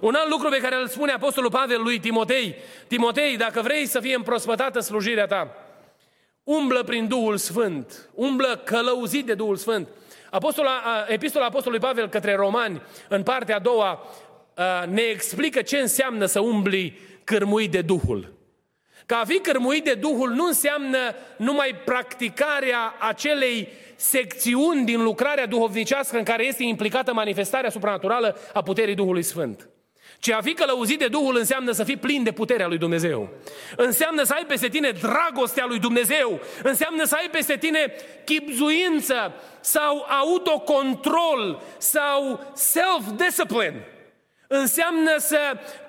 Un 0.00 0.14
alt 0.14 0.28
lucru 0.30 0.48
pe 0.48 0.58
care 0.60 0.76
îl 0.76 0.88
spune 0.88 1.12
Apostolul 1.12 1.50
Pavel 1.50 1.82
lui 1.82 1.98
Timotei, 1.98 2.56
Timotei, 2.88 3.36
dacă 3.36 3.60
vrei 3.60 3.86
să 3.86 4.00
fie 4.00 4.14
împrospătată 4.14 4.80
slujirea 4.80 5.26
ta, 5.26 5.48
umblă 6.42 6.82
prin 6.82 7.08
Duhul 7.08 7.36
Sfânt, 7.36 8.08
umblă 8.14 8.60
călăuzit 8.64 9.26
de 9.26 9.34
Duhul 9.34 9.56
Sfânt. 9.56 9.88
Apostola, 10.30 11.04
epistola 11.06 11.44
Apostolului 11.44 11.86
Pavel 11.86 12.08
către 12.08 12.34
romani, 12.34 12.82
în 13.08 13.22
partea 13.22 13.56
a 13.56 13.58
doua, 13.58 14.06
ne 14.88 15.02
explică 15.02 15.62
ce 15.62 15.76
înseamnă 15.76 16.26
să 16.26 16.40
umbli 16.40 16.98
cârmuit 17.24 17.70
de 17.70 17.80
Duhul. 17.80 18.32
Că 19.06 19.14
a 19.14 19.24
fi 19.24 19.38
cârmuit 19.38 19.84
de 19.84 19.94
Duhul 19.94 20.30
nu 20.30 20.46
înseamnă 20.46 20.98
numai 21.36 21.74
practicarea 21.84 22.94
acelei 22.98 23.68
secțiuni 23.96 24.84
din 24.84 25.02
lucrarea 25.02 25.46
duhovnicească 25.46 26.16
în 26.16 26.24
care 26.24 26.46
este 26.46 26.62
implicată 26.62 27.12
manifestarea 27.12 27.70
supranaturală 27.70 28.38
a 28.52 28.62
puterii 28.62 28.94
Duhului 28.94 29.22
Sfânt. 29.22 29.68
Ce 30.18 30.32
a 30.32 30.40
fi 30.40 30.52
călăuzit 30.52 30.98
de 30.98 31.08
Duhul 31.08 31.36
înseamnă 31.36 31.72
să 31.72 31.84
fii 31.84 31.96
plin 31.96 32.22
de 32.22 32.32
puterea 32.32 32.66
lui 32.66 32.78
Dumnezeu. 32.78 33.28
Înseamnă 33.76 34.22
să 34.22 34.32
ai 34.32 34.44
peste 34.44 34.68
tine 34.68 34.90
dragostea 34.90 35.64
lui 35.66 35.78
Dumnezeu. 35.78 36.40
Înseamnă 36.62 37.04
să 37.04 37.14
ai 37.14 37.28
peste 37.30 37.56
tine 37.56 37.92
chipzuință 38.24 39.32
sau 39.60 40.06
autocontrol 40.08 41.62
sau 41.78 42.52
self-discipline. 42.54 43.93
Înseamnă 44.60 45.16
să 45.18 45.38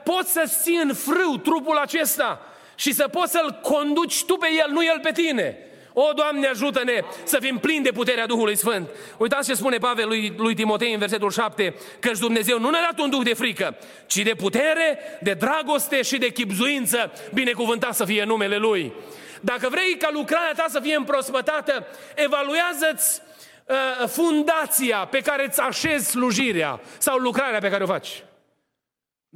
poți 0.04 0.32
să 0.32 0.44
ții 0.62 0.80
în 0.84 0.94
frâu 0.94 1.38
trupul 1.38 1.78
acesta 1.78 2.42
și 2.76 2.94
să 2.94 3.08
poți 3.08 3.32
să-l 3.32 3.60
conduci 3.62 4.26
tu 4.26 4.36
pe 4.36 4.48
el, 4.58 4.72
nu 4.72 4.84
el 4.84 5.00
pe 5.02 5.12
tine. 5.12 5.58
O, 5.94 6.12
Doamne, 6.16 6.48
ajută-ne 6.48 7.04
să 7.24 7.38
fim 7.42 7.58
plini 7.58 7.84
de 7.84 7.92
puterea 7.92 8.26
Duhului 8.26 8.56
Sfânt. 8.56 8.90
Uitați 9.18 9.48
ce 9.48 9.56
spune 9.56 9.78
Pavel 9.78 10.08
lui, 10.08 10.34
lui 10.38 10.56
Timotei 10.56 10.94
în 10.94 11.00
versetul 11.00 11.32
7, 11.32 11.76
că 12.00 12.12
Dumnezeu 12.20 12.60
nu 12.60 12.70
ne-a 12.70 12.82
dat 12.90 13.00
un 13.00 13.10
duh 13.10 13.24
de 13.24 13.34
frică, 13.34 13.78
ci 14.08 14.18
de 14.18 14.34
putere, 14.34 15.00
de 15.22 15.34
dragoste 15.34 16.02
și 16.02 16.18
de 16.18 16.32
chipzuință, 16.32 17.12
binecuvântat 17.34 17.96
să 17.96 18.06
fie 18.06 18.24
numele 18.24 18.58
Lui. 18.58 18.94
Dacă 19.42 19.70
vrei 19.70 19.98
ca 19.98 20.10
lucrarea 20.12 20.54
ta 20.56 20.66
să 20.70 20.80
fie 20.80 20.96
împrospătată, 20.96 21.88
evaluează-ți 22.16 23.22
uh, 23.66 24.08
fundația 24.08 24.98
pe 24.98 25.20
care 25.20 25.46
îți 25.46 25.62
așezi 25.62 26.10
slujirea 26.10 26.80
sau 26.98 27.18
lucrarea 27.18 27.60
pe 27.60 27.70
care 27.70 27.84
o 27.84 27.88
faci. 27.88 28.24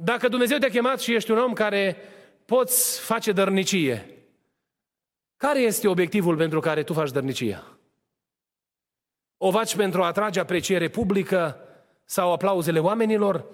Dacă 0.02 0.28
Dumnezeu 0.28 0.58
te-a 0.58 0.68
chemat 0.68 1.00
și 1.00 1.14
ești 1.14 1.30
un 1.30 1.38
om 1.38 1.52
care 1.52 1.96
poți 2.44 3.00
face 3.00 3.32
dărnicie, 3.32 4.06
care 5.36 5.60
este 5.60 5.88
obiectivul 5.88 6.36
pentru 6.36 6.60
care 6.60 6.82
tu 6.82 6.92
faci 6.92 7.10
dărnicia? 7.10 7.78
O 9.36 9.50
faci 9.50 9.76
pentru 9.76 10.02
a 10.02 10.06
atrage 10.06 10.40
apreciere 10.40 10.88
publică 10.88 11.60
sau 12.04 12.32
aplauzele 12.32 12.78
oamenilor? 12.78 13.44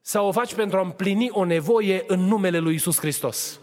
Sau 0.00 0.26
o 0.26 0.32
faci 0.32 0.54
pentru 0.54 0.78
a 0.78 0.80
împlini 0.80 1.30
o 1.30 1.44
nevoie 1.44 2.04
în 2.06 2.20
numele 2.20 2.58
lui 2.58 2.74
Isus 2.74 2.98
Hristos? 2.98 3.60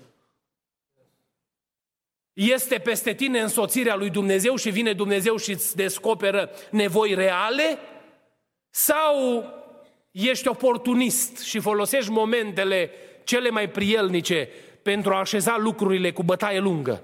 Este 2.34 2.77
peste 2.77 3.13
tine 3.13 3.39
însoțirea 3.39 3.96
lui 3.96 4.10
Dumnezeu 4.10 4.56
și 4.56 4.70
vine 4.70 4.94
Dumnezeu 4.94 5.38
și 5.38 5.51
îți 5.51 5.75
descoperă 5.75 6.50
nevoi 6.72 7.13
reale? 7.13 7.77
Sau 8.70 9.44
ești 10.25 10.47
oportunist 10.47 11.39
și 11.39 11.59
folosești 11.59 12.12
momentele 12.12 12.91
cele 13.24 13.50
mai 13.50 13.69
prielnice 13.69 14.50
pentru 14.81 15.13
a 15.13 15.19
așeza 15.19 15.57
lucrurile 15.57 16.12
cu 16.12 16.24
bătaie 16.24 16.59
lungă. 16.59 17.03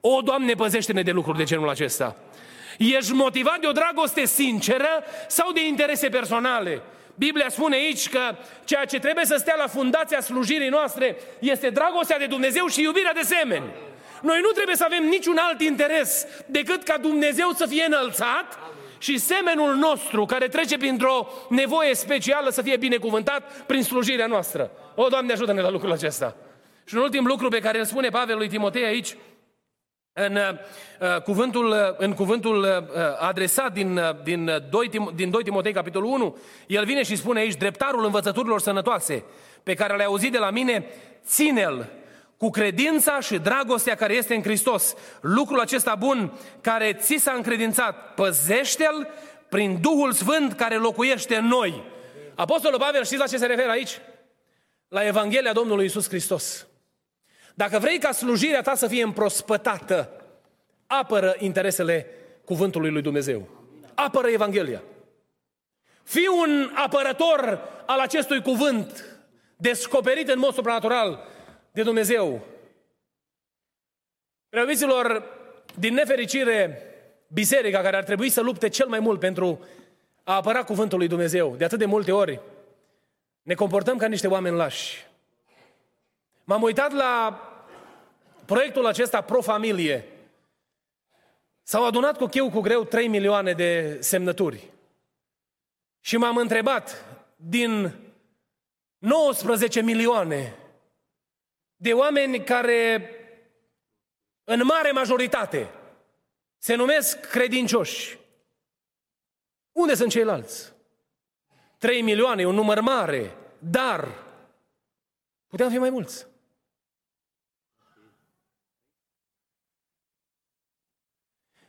O, 0.00 0.20
Doamne, 0.20 0.54
păzește-ne 0.54 1.02
de 1.02 1.10
lucruri 1.10 1.38
de 1.38 1.44
genul 1.44 1.68
acesta. 1.68 2.16
Ești 2.78 3.12
motivat 3.12 3.60
de 3.60 3.66
o 3.66 3.72
dragoste 3.72 4.24
sinceră 4.24 5.04
sau 5.28 5.52
de 5.52 5.66
interese 5.66 6.08
personale? 6.08 6.82
Biblia 7.14 7.48
spune 7.48 7.76
aici 7.76 8.08
că 8.08 8.36
ceea 8.64 8.84
ce 8.84 8.98
trebuie 8.98 9.24
să 9.24 9.36
stea 9.38 9.54
la 9.58 9.66
fundația 9.66 10.20
slujirii 10.20 10.68
noastre 10.68 11.16
este 11.38 11.70
dragostea 11.70 12.18
de 12.18 12.26
Dumnezeu 12.26 12.66
și 12.66 12.82
iubirea 12.82 13.12
de 13.12 13.20
semeni. 13.20 13.70
Noi 14.22 14.38
nu 14.42 14.48
trebuie 14.48 14.76
să 14.76 14.84
avem 14.84 15.04
niciun 15.04 15.36
alt 15.36 15.60
interes 15.60 16.26
decât 16.46 16.82
ca 16.82 16.98
Dumnezeu 16.98 17.50
să 17.50 17.66
fie 17.66 17.84
înălțat 17.84 18.58
și 19.04 19.18
semenul 19.18 19.74
nostru 19.74 20.24
care 20.24 20.48
trece 20.48 20.76
printr-o 20.76 21.28
nevoie 21.48 21.94
specială 21.94 22.50
să 22.50 22.62
fie 22.62 22.76
binecuvântat 22.76 23.64
prin 23.66 23.82
slujirea 23.82 24.26
noastră. 24.26 24.70
O, 24.94 25.08
Doamne, 25.08 25.32
ajută-ne 25.32 25.60
la 25.60 25.70
lucrul 25.70 25.92
acesta. 25.92 26.36
Și 26.84 26.94
un 26.94 27.00
ultim 27.00 27.26
lucru 27.26 27.48
pe 27.48 27.58
care 27.58 27.78
îl 27.78 27.84
spune 27.84 28.08
Pavel 28.08 28.36
lui 28.36 28.48
Timotei 28.48 28.84
aici, 28.84 29.16
în 30.12 30.36
uh, 30.36 31.22
cuvântul, 31.22 31.70
uh, 31.70 31.76
în 31.96 32.12
cuvântul 32.12 32.58
uh, 32.58 32.68
adresat 33.18 33.72
din, 33.72 33.96
uh, 33.96 34.22
din, 34.22 34.44
2, 34.70 34.90
uh, 34.98 35.08
din 35.14 35.30
2 35.30 35.42
Timotei, 35.42 35.72
capitolul 35.72 36.10
1, 36.10 36.36
el 36.66 36.84
vine 36.84 37.02
și 37.02 37.16
spune 37.16 37.40
aici, 37.40 37.56
dreptarul 37.56 38.04
învățăturilor 38.04 38.60
sănătoase, 38.60 39.24
pe 39.62 39.74
care 39.74 39.94
le-ai 39.94 40.08
auzit 40.08 40.32
de 40.32 40.38
la 40.38 40.50
mine, 40.50 40.86
ține-l 41.24 41.90
cu 42.44 42.50
credința 42.50 43.20
și 43.20 43.38
dragostea 43.38 43.94
care 43.94 44.14
este 44.14 44.34
în 44.34 44.42
Hristos. 44.42 44.94
Lucrul 45.20 45.60
acesta 45.60 45.94
bun 45.94 46.32
care 46.60 46.92
ți 46.92 47.16
s-a 47.16 47.32
încredințat, 47.32 48.14
păzește-l 48.14 49.08
prin 49.48 49.80
Duhul 49.80 50.12
Sfânt 50.12 50.52
care 50.52 50.76
locuiește 50.76 51.36
în 51.36 51.46
noi. 51.46 51.82
Apostolul 52.34 52.78
Pavel, 52.78 53.04
știți 53.04 53.20
la 53.20 53.26
ce 53.26 53.36
se 53.36 53.46
referă 53.46 53.70
aici? 53.70 54.00
La 54.88 55.06
Evanghelia 55.06 55.52
Domnului 55.52 55.84
Isus 55.84 56.08
Hristos. 56.08 56.66
Dacă 57.54 57.78
vrei 57.78 57.98
ca 57.98 58.12
slujirea 58.12 58.62
ta 58.62 58.74
să 58.74 58.86
fie 58.86 59.02
împrospătată, 59.02 60.10
apără 60.86 61.36
interesele 61.38 62.06
cuvântului 62.44 62.90
lui 62.90 63.02
Dumnezeu. 63.02 63.48
Apără 63.94 64.28
Evanghelia. 64.28 64.82
Fii 66.02 66.28
un 66.40 66.70
apărător 66.74 67.68
al 67.86 68.00
acestui 68.00 68.42
cuvânt 68.42 69.04
descoperit 69.56 70.28
în 70.28 70.38
mod 70.38 70.54
supranatural 70.54 71.32
de 71.74 71.82
Dumnezeu. 71.82 72.46
Preobiților, 74.48 75.24
din 75.78 75.94
nefericire, 75.94 76.82
biserica 77.28 77.80
care 77.80 77.96
ar 77.96 78.04
trebui 78.04 78.28
să 78.28 78.40
lupte 78.40 78.68
cel 78.68 78.88
mai 78.88 78.98
mult 78.98 79.20
pentru 79.20 79.64
a 80.24 80.34
apăra 80.34 80.64
cuvântul 80.64 80.98
lui 80.98 81.08
Dumnezeu, 81.08 81.56
de 81.56 81.64
atât 81.64 81.78
de 81.78 81.84
multe 81.84 82.12
ori, 82.12 82.40
ne 83.42 83.54
comportăm 83.54 83.96
ca 83.96 84.06
niște 84.06 84.26
oameni 84.26 84.56
lași. 84.56 85.06
M-am 86.44 86.62
uitat 86.62 86.92
la 86.92 87.40
proiectul 88.44 88.86
acesta 88.86 89.20
pro-familie. 89.20 90.04
S-au 91.62 91.86
adunat 91.86 92.16
cu 92.16 92.26
cheu 92.26 92.50
cu 92.50 92.60
greu 92.60 92.84
3 92.84 93.08
milioane 93.08 93.52
de 93.52 93.96
semnături. 94.00 94.70
Și 96.00 96.16
m-am 96.16 96.36
întrebat, 96.36 97.04
din 97.36 97.94
19 98.98 99.80
milioane 99.82 100.56
de 101.76 101.92
oameni 101.92 102.44
care, 102.44 103.10
în 104.44 104.64
mare 104.64 104.90
majoritate, 104.90 105.70
se 106.58 106.74
numesc 106.74 107.20
credincioși. 107.20 108.18
Unde 109.72 109.94
sunt 109.94 110.10
ceilalți? 110.10 110.72
3 111.78 112.02
milioane, 112.02 112.42
e 112.42 112.46
un 112.46 112.54
număr 112.54 112.80
mare, 112.80 113.36
dar 113.58 114.08
puteam 115.46 115.70
fi 115.70 115.78
mai 115.78 115.90
mulți. 115.90 116.26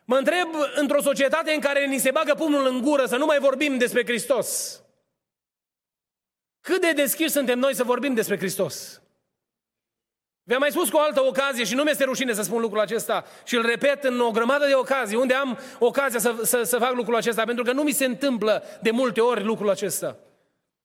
Mă 0.05 0.17
întreb, 0.17 0.47
într-o 0.75 1.01
societate 1.01 1.51
în 1.51 1.59
care 1.59 1.85
ni 1.85 1.99
se 1.99 2.11
bagă 2.11 2.33
pumnul 2.33 2.65
în 2.65 2.81
gură 2.81 3.05
să 3.05 3.17
nu 3.17 3.25
mai 3.25 3.39
vorbim 3.39 3.77
despre 3.77 4.03
Hristos, 4.03 4.79
cât 6.61 6.81
de 6.81 6.91
deschiși 6.91 7.29
suntem 7.29 7.59
noi 7.59 7.75
să 7.75 7.83
vorbim 7.83 8.13
despre 8.13 8.37
Hristos? 8.37 9.01
V-am 10.47 10.59
mai 10.59 10.71
spus 10.71 10.89
cu 10.89 10.97
o 10.97 10.99
altă 10.99 11.23
ocazie 11.23 11.63
și 11.63 11.75
nu 11.75 11.83
mi-este 11.83 12.03
rușine 12.03 12.33
să 12.33 12.41
spun 12.41 12.61
lucrul 12.61 12.81
acesta 12.81 13.25
și 13.43 13.55
îl 13.55 13.65
repet 13.65 14.03
în 14.03 14.19
o 14.19 14.31
grămadă 14.31 14.65
de 14.65 14.73
ocazii 14.73 15.17
unde 15.17 15.33
am 15.33 15.59
ocazia 15.79 16.19
să, 16.19 16.35
să, 16.43 16.63
să 16.63 16.77
fac 16.77 16.95
lucrul 16.95 17.15
acesta, 17.15 17.43
pentru 17.43 17.63
că 17.63 17.71
nu 17.71 17.81
mi 17.81 17.91
se 17.91 18.05
întâmplă 18.05 18.63
de 18.81 18.91
multe 18.91 19.21
ori 19.21 19.43
lucrul 19.43 19.69
acesta. 19.69 20.17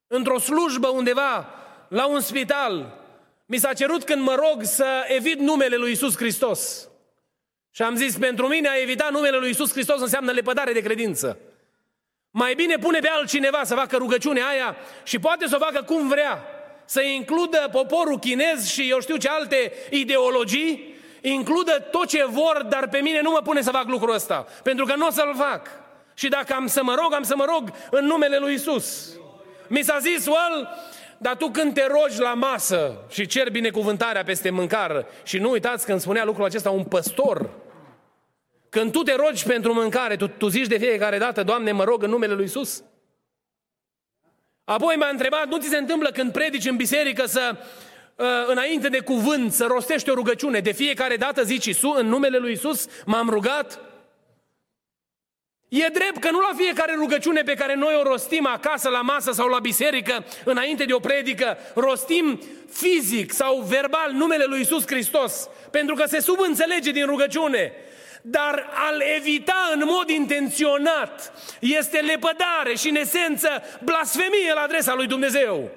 Într-o 0.07 0.39
slujbă 0.39 0.89
undeva, 0.89 1.55
la 1.89 2.07
un 2.07 2.21
spital, 2.21 2.99
mi 3.47 3.59
s-a 3.59 3.73
cerut 3.73 4.05
când 4.05 4.23
mă 4.23 4.35
rog 4.35 4.63
să 4.63 4.87
evit 5.07 5.39
numele 5.39 5.77
lui 5.77 5.91
Isus 5.91 6.17
Hristos. 6.17 6.89
Și 7.71 7.83
am 7.83 7.97
zis, 7.97 8.17
pentru 8.17 8.47
mine 8.47 8.69
a 8.69 8.81
evita 8.81 9.09
numele 9.11 9.37
lui 9.37 9.51
Isus 9.51 9.73
Hristos 9.73 10.01
înseamnă 10.01 10.33
lepădare 10.33 10.73
de 10.73 10.81
credință. 10.81 11.39
Mai 12.31 12.55
bine 12.55 12.77
pune 12.77 12.99
pe 12.99 13.09
altcineva 13.09 13.65
să 13.65 13.75
facă 13.75 13.97
rugăciunea 13.97 14.47
aia 14.47 14.77
și 15.03 15.19
poate 15.19 15.47
să 15.47 15.57
o 15.57 15.65
facă 15.65 15.83
cum 15.83 16.09
vrea. 16.09 16.45
Să 16.91 17.01
includă 17.03 17.69
poporul 17.73 18.19
chinez 18.19 18.69
și 18.69 18.91
eu 18.91 19.01
știu 19.01 19.17
ce 19.17 19.29
alte 19.29 19.73
ideologii, 19.91 20.95
includă 21.21 21.73
tot 21.91 22.07
ce 22.07 22.25
vor, 22.29 22.67
dar 22.69 22.89
pe 22.89 22.99
mine 22.99 23.21
nu 23.21 23.31
mă 23.31 23.41
pune 23.45 23.63
să 23.63 23.71
fac 23.71 23.87
lucrul 23.87 24.15
ăsta, 24.15 24.47
pentru 24.63 24.85
că 24.85 24.95
nu 24.95 25.07
o 25.07 25.11
să-l 25.11 25.35
fac. 25.37 25.69
Și 26.15 26.29
dacă 26.29 26.55
am 26.55 26.67
să 26.67 26.83
mă 26.83 26.95
rog, 27.03 27.15
am 27.15 27.23
să 27.23 27.37
mă 27.37 27.45
rog 27.45 27.73
în 27.91 28.05
numele 28.05 28.39
lui 28.39 28.55
Isus. 28.55 29.09
Mi 29.69 29.83
s-a 29.83 29.99
zis, 29.99 30.27
well, 30.27 30.69
dar 31.19 31.37
tu 31.37 31.49
când 31.49 31.75
te 31.75 31.87
rogi 31.87 32.21
la 32.21 32.35
masă 32.35 32.97
și 33.11 33.27
cer 33.27 33.51
binecuvântarea 33.51 34.25
peste 34.25 34.51
mâncare, 34.51 35.07
și 35.23 35.39
nu 35.39 35.51
uitați 35.51 35.85
când 35.85 36.01
spunea 36.01 36.25
lucrul 36.25 36.45
acesta 36.45 36.71
un 36.71 36.85
păstor, 36.85 37.51
când 38.69 38.93
tu 38.93 39.03
te 39.03 39.15
rogi 39.15 39.45
pentru 39.45 39.75
mâncare, 39.75 40.17
tu, 40.17 40.27
tu 40.27 40.49
zici 40.49 40.67
de 40.67 40.79
fiecare 40.79 41.19
dată, 41.19 41.43
Doamne, 41.43 41.73
mă 41.73 41.85
rog 41.85 42.03
în 42.03 42.11
numele 42.11 42.33
Lui 42.33 42.45
Isus? 42.45 42.83
Apoi 44.71 44.97
m-a 44.97 45.09
întrebat, 45.09 45.49
nu 45.49 45.59
ți 45.59 45.69
se 45.69 45.77
întâmplă 45.77 46.11
când 46.11 46.33
predici 46.33 46.67
în 46.67 46.77
biserică 46.77 47.27
să, 47.27 47.57
uh, 48.17 48.27
înainte 48.47 48.89
de 48.89 49.01
cuvânt, 49.01 49.53
să 49.53 49.65
rostești 49.65 50.11
o 50.11 50.15
rugăciune? 50.15 50.61
De 50.61 50.73
fiecare 50.73 51.17
dată 51.17 51.43
zici, 51.43 51.65
Isus, 51.65 51.97
în 51.97 52.07
numele 52.07 52.39
Lui 52.39 52.53
Isus 52.53 52.87
m-am 53.05 53.29
rugat? 53.29 53.81
E 55.69 55.87
drept 55.93 56.19
că 56.19 56.31
nu 56.31 56.39
la 56.39 56.57
fiecare 56.57 56.95
rugăciune 56.95 57.43
pe 57.43 57.55
care 57.55 57.75
noi 57.75 57.95
o 57.99 58.03
rostim 58.03 58.47
acasă, 58.47 58.89
la 58.89 59.01
masă 59.01 59.33
sau 59.33 59.49
la 59.49 59.59
biserică, 59.59 60.25
înainte 60.45 60.85
de 60.85 60.93
o 60.93 60.99
predică, 60.99 61.59
rostim 61.75 62.41
fizic 62.71 63.33
sau 63.33 63.61
verbal 63.61 64.11
numele 64.13 64.45
lui 64.45 64.61
Isus 64.61 64.87
Hristos, 64.87 65.49
pentru 65.71 65.95
că 65.95 66.05
se 66.07 66.21
subînțelege 66.21 66.91
din 66.91 67.07
rugăciune. 67.07 67.73
Dar 68.23 68.67
al 68.75 69.03
evita 69.17 69.71
în 69.75 69.83
mod 69.85 70.09
intenționat 70.09 71.33
este 71.61 71.99
lepădare 71.99 72.75
și 72.77 72.89
în 72.89 72.97
esență 72.97 73.49
blasfemie 73.85 74.53
la 74.55 74.61
adresa 74.61 74.95
lui 74.95 75.07
Dumnezeu. 75.07 75.71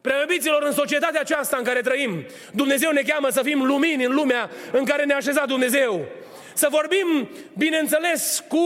Preobiților, 0.00 0.62
în 0.62 0.72
societatea 0.72 1.20
aceasta 1.20 1.56
în 1.56 1.64
care 1.64 1.80
trăim, 1.80 2.26
Dumnezeu 2.52 2.90
ne 2.90 3.02
cheamă 3.02 3.28
să 3.28 3.42
fim 3.42 3.64
lumini 3.64 4.04
în 4.04 4.14
lumea 4.14 4.50
în 4.72 4.84
care 4.84 5.04
ne-a 5.04 5.16
așezat 5.16 5.46
Dumnezeu. 5.46 6.06
Să 6.54 6.68
vorbim, 6.70 7.30
bineînțeles, 7.56 8.44
cu 8.48 8.58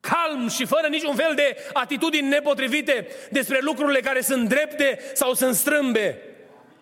calm 0.00 0.48
și 0.48 0.64
fără 0.64 0.86
niciun 0.86 1.14
fel 1.14 1.32
de 1.34 1.56
atitudini 1.72 2.28
nepotrivite 2.28 3.06
despre 3.30 3.58
lucrurile 3.60 4.00
care 4.00 4.20
sunt 4.20 4.48
drepte 4.48 4.98
sau 5.12 5.34
sunt 5.34 5.54
strâmbe. 5.54 6.22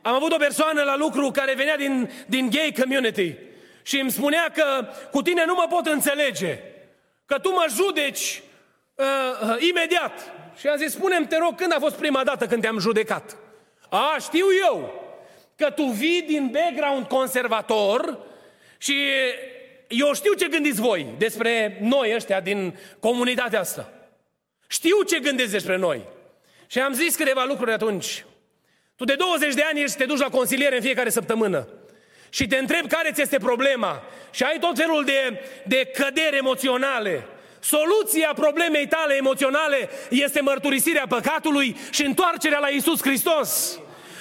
Am 0.03 0.15
avut 0.15 0.33
o 0.33 0.37
persoană 0.37 0.83
la 0.83 0.97
lucru 0.97 1.31
care 1.31 1.55
venea 1.55 1.77
din, 1.77 2.11
din 2.27 2.51
gay 2.51 2.75
community 2.81 3.35
și 3.87 3.99
îmi 4.00 4.11
spunea 4.11 4.53
că 4.55 4.87
cu 5.11 5.23
tine 5.23 5.45
nu 5.45 5.55
mă 5.55 5.67
pot 5.69 5.87
înțelege, 5.87 6.59
că 7.26 7.38
tu 7.38 7.50
mă 7.50 7.67
judeci 7.75 8.43
uh, 8.95 9.07
uh, 9.43 9.57
imediat. 9.69 10.33
Și 10.59 10.67
am 10.67 10.76
zis, 10.76 10.93
spune 10.93 11.26
te 11.26 11.37
rog, 11.37 11.55
când 11.55 11.73
a 11.73 11.79
fost 11.81 11.95
prima 11.95 12.25
dată 12.25 12.47
când 12.47 12.62
te-am 12.62 12.79
judecat? 12.79 13.37
A, 13.91 14.17
știu 14.21 14.47
eu 14.69 15.03
că 15.57 15.71
tu 15.71 15.83
vii 15.83 16.23
din 16.23 16.53
background 16.53 17.07
conservator 17.07 18.19
și 18.79 18.95
eu 19.88 20.14
știu 20.14 20.33
ce 20.33 20.49
gândiți 20.49 20.81
voi 20.81 21.07
despre 21.19 21.79
noi 21.81 22.12
ăștia 22.14 22.41
din 22.41 22.79
comunitatea 23.00 23.61
asta. 23.61 23.93
Știu 24.67 25.03
ce 25.03 25.19
gândiți 25.19 25.53
despre 25.53 25.76
noi. 25.76 26.03
Și 26.66 26.81
am 26.81 26.92
zis 26.92 27.16
câteva 27.16 27.44
lucruri 27.44 27.73
atunci. 27.73 28.25
Tu 28.97 29.05
de 29.05 29.14
20 29.14 29.55
de 29.55 29.62
ani 29.62 29.81
ești, 29.81 29.97
te 29.97 30.05
duci 30.05 30.18
la 30.18 30.29
consiliere 30.29 30.77
în 30.77 30.83
fiecare 30.83 31.11
săptămână 31.11 31.68
și 32.35 32.47
te 32.47 32.57
întrebi 32.57 32.88
care 32.88 33.11
ți 33.12 33.20
este 33.20 33.38
problema 33.38 34.03
și 34.31 34.42
ai 34.42 34.59
tot 34.59 34.77
felul 34.77 35.05
de, 35.05 35.40
de 35.64 35.90
căderi 35.94 36.37
emoționale. 36.37 37.27
Soluția 37.61 38.33
problemei 38.35 38.87
tale 38.87 39.14
emoționale 39.14 39.88
este 40.11 40.40
mărturisirea 40.40 41.05
păcatului 41.09 41.77
și 41.90 42.05
întoarcerea 42.05 42.59
la 42.59 42.68
Isus 42.68 43.01
Hristos 43.01 43.79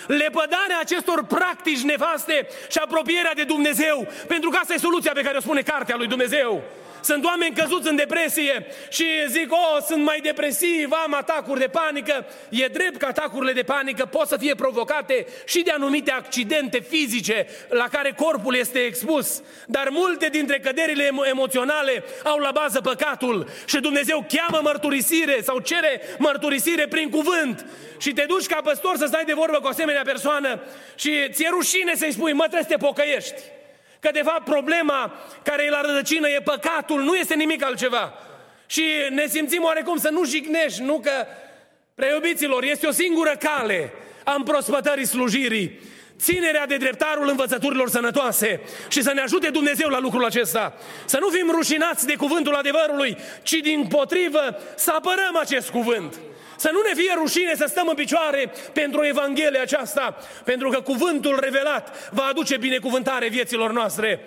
lepădarea 0.07 0.79
acestor 0.79 1.25
practici 1.25 1.81
nefaste 1.81 2.47
și 2.69 2.77
apropierea 2.77 3.33
de 3.33 3.43
Dumnezeu, 3.43 4.07
pentru 4.27 4.49
că 4.49 4.57
asta 4.61 4.73
e 4.73 4.77
soluția 4.77 5.11
pe 5.11 5.21
care 5.21 5.37
o 5.37 5.41
spune 5.41 5.61
cartea 5.61 5.95
lui 5.95 6.07
Dumnezeu. 6.07 6.63
Sunt 7.03 7.25
oameni 7.25 7.55
căzuți 7.55 7.89
în 7.89 7.95
depresie 7.95 8.65
și 8.89 9.05
zic, 9.27 9.51
oh, 9.51 9.83
sunt 9.87 10.03
mai 10.03 10.19
depresiv, 10.23 10.91
am 10.91 11.13
atacuri 11.13 11.59
de 11.59 11.67
panică. 11.67 12.25
E 12.49 12.67
drept 12.67 12.97
că 12.97 13.05
atacurile 13.05 13.51
de 13.51 13.63
panică 13.63 14.05
pot 14.05 14.27
să 14.27 14.37
fie 14.37 14.55
provocate 14.55 15.25
și 15.45 15.61
de 15.61 15.71
anumite 15.71 16.11
accidente 16.11 16.79
fizice 16.79 17.47
la 17.69 17.87
care 17.91 18.13
corpul 18.17 18.55
este 18.55 18.79
expus. 18.79 19.41
Dar 19.67 19.87
multe 19.89 20.27
dintre 20.27 20.59
căderile 20.59 21.07
emo- 21.07 21.29
emoționale 21.29 22.03
au 22.23 22.37
la 22.37 22.51
bază 22.51 22.81
păcatul 22.81 23.49
și 23.65 23.79
Dumnezeu 23.79 24.25
cheamă 24.29 24.59
mărturisire 24.63 25.41
sau 25.41 25.59
cere 25.59 26.01
mărturisire 26.17 26.87
prin 26.87 27.09
cuvânt. 27.09 27.65
Și 27.97 28.13
te 28.13 28.25
duci 28.27 28.45
ca 28.45 28.59
păstor 28.63 28.97
să 28.97 29.05
stai 29.05 29.23
de 29.25 29.33
vorbă 29.33 29.59
cu 29.59 29.67
o 29.67 29.71
asemenea 29.93 30.13
persoană 30.13 30.61
și 30.95 31.29
ți-e 31.31 31.49
rușine 31.49 31.95
să-i 31.95 32.11
spui, 32.11 32.33
mă, 32.33 32.41
trebuie 32.41 32.63
să 32.69 32.77
te 32.77 32.85
pocăiești. 32.85 33.41
Că 33.99 34.09
de 34.13 34.21
fapt 34.23 34.43
problema 34.43 35.13
care 35.43 35.63
e 35.63 35.69
la 35.69 35.81
rădăcină 35.81 36.29
e 36.29 36.39
păcatul, 36.43 37.01
nu 37.01 37.15
este 37.15 37.35
nimic 37.35 37.63
altceva. 37.63 38.13
Și 38.65 38.83
ne 39.09 39.27
simțim 39.27 39.63
oarecum 39.63 39.97
să 39.97 40.09
nu 40.09 40.25
jignești, 40.25 40.81
nu 40.81 40.99
că, 40.99 41.25
preiubiților, 41.95 42.63
este 42.63 42.87
o 42.87 42.91
singură 42.91 43.35
cale 43.39 43.93
a 44.23 44.33
împrospătării 44.33 45.05
slujirii. 45.05 45.79
Ținerea 46.19 46.65
de 46.65 46.77
dreptarul 46.77 47.27
învățăturilor 47.27 47.89
sănătoase 47.89 48.61
și 48.87 49.01
să 49.01 49.11
ne 49.13 49.21
ajute 49.21 49.49
Dumnezeu 49.49 49.89
la 49.89 49.99
lucrul 49.99 50.25
acesta. 50.25 50.73
Să 51.05 51.17
nu 51.19 51.29
fim 51.29 51.49
rușinați 51.51 52.05
de 52.05 52.15
cuvântul 52.15 52.53
adevărului, 52.53 53.17
ci 53.41 53.53
din 53.53 53.87
potrivă 53.87 54.57
să 54.75 54.91
apărăm 54.91 55.37
acest 55.39 55.69
cuvânt. 55.69 56.19
Să 56.55 56.69
nu 56.73 56.79
ne 56.87 57.01
fie 57.01 57.13
rușine 57.17 57.55
să 57.55 57.65
stăm 57.67 57.87
în 57.87 57.95
picioare 57.95 58.51
pentru 58.73 59.05
Evanghelia 59.05 59.61
aceasta, 59.61 60.17
pentru 60.43 60.69
că 60.69 60.81
cuvântul 60.81 61.39
revelat 61.39 62.09
va 62.11 62.23
aduce 62.23 62.57
binecuvântare 62.57 63.27
vieților 63.27 63.71
noastre. 63.71 64.19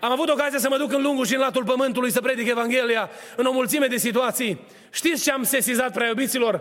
Am 0.00 0.12
avut 0.12 0.28
ocazia 0.28 0.58
să 0.58 0.68
mă 0.68 0.76
duc 0.76 0.92
în 0.92 1.02
lungul 1.02 1.26
și 1.26 1.34
în 1.34 1.40
latul 1.40 1.64
pământului 1.64 2.10
să 2.10 2.20
predic 2.20 2.48
Evanghelia 2.48 3.10
în 3.36 3.46
o 3.46 3.52
mulțime 3.52 3.86
de 3.86 3.96
situații. 3.96 4.60
Știți 4.90 5.22
ce 5.22 5.32
am 5.32 5.42
sesizat, 5.42 5.92
prea 5.92 6.06
iubiților? 6.06 6.60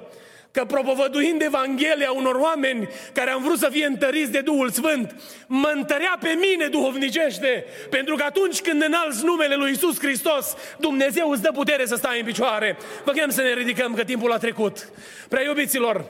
Că 0.56 0.66
propovăduind 0.66 1.42
Evanghelia 1.42 2.12
unor 2.12 2.36
oameni 2.36 2.90
care 3.14 3.32
am 3.32 3.44
vrut 3.44 3.58
să 3.58 3.70
fie 3.72 3.86
întăriți 3.86 4.32
de 4.32 4.42
Duhul 4.42 4.70
Sfânt, 4.70 5.16
mă 5.48 5.72
întărea 5.76 6.18
pe 6.20 6.38
mine 6.40 6.68
duhovnicește, 6.68 7.66
pentru 7.90 8.16
că 8.16 8.24
atunci 8.24 8.62
când 8.62 8.84
înalți 8.84 9.24
numele 9.24 9.56
lui 9.56 9.72
Isus 9.72 10.00
Hristos, 10.00 10.56
Dumnezeu 10.80 11.30
îți 11.30 11.42
dă 11.42 11.52
putere 11.54 11.86
să 11.86 11.96
stai 11.96 12.20
în 12.20 12.26
picioare. 12.26 12.78
Vă 13.04 13.12
chem 13.12 13.30
să 13.30 13.42
ne 13.42 13.54
ridicăm, 13.54 13.94
că 13.94 14.04
timpul 14.04 14.32
a 14.32 14.38
trecut. 14.38 14.90
Prea 15.30 15.44
iubiților, 15.44 16.06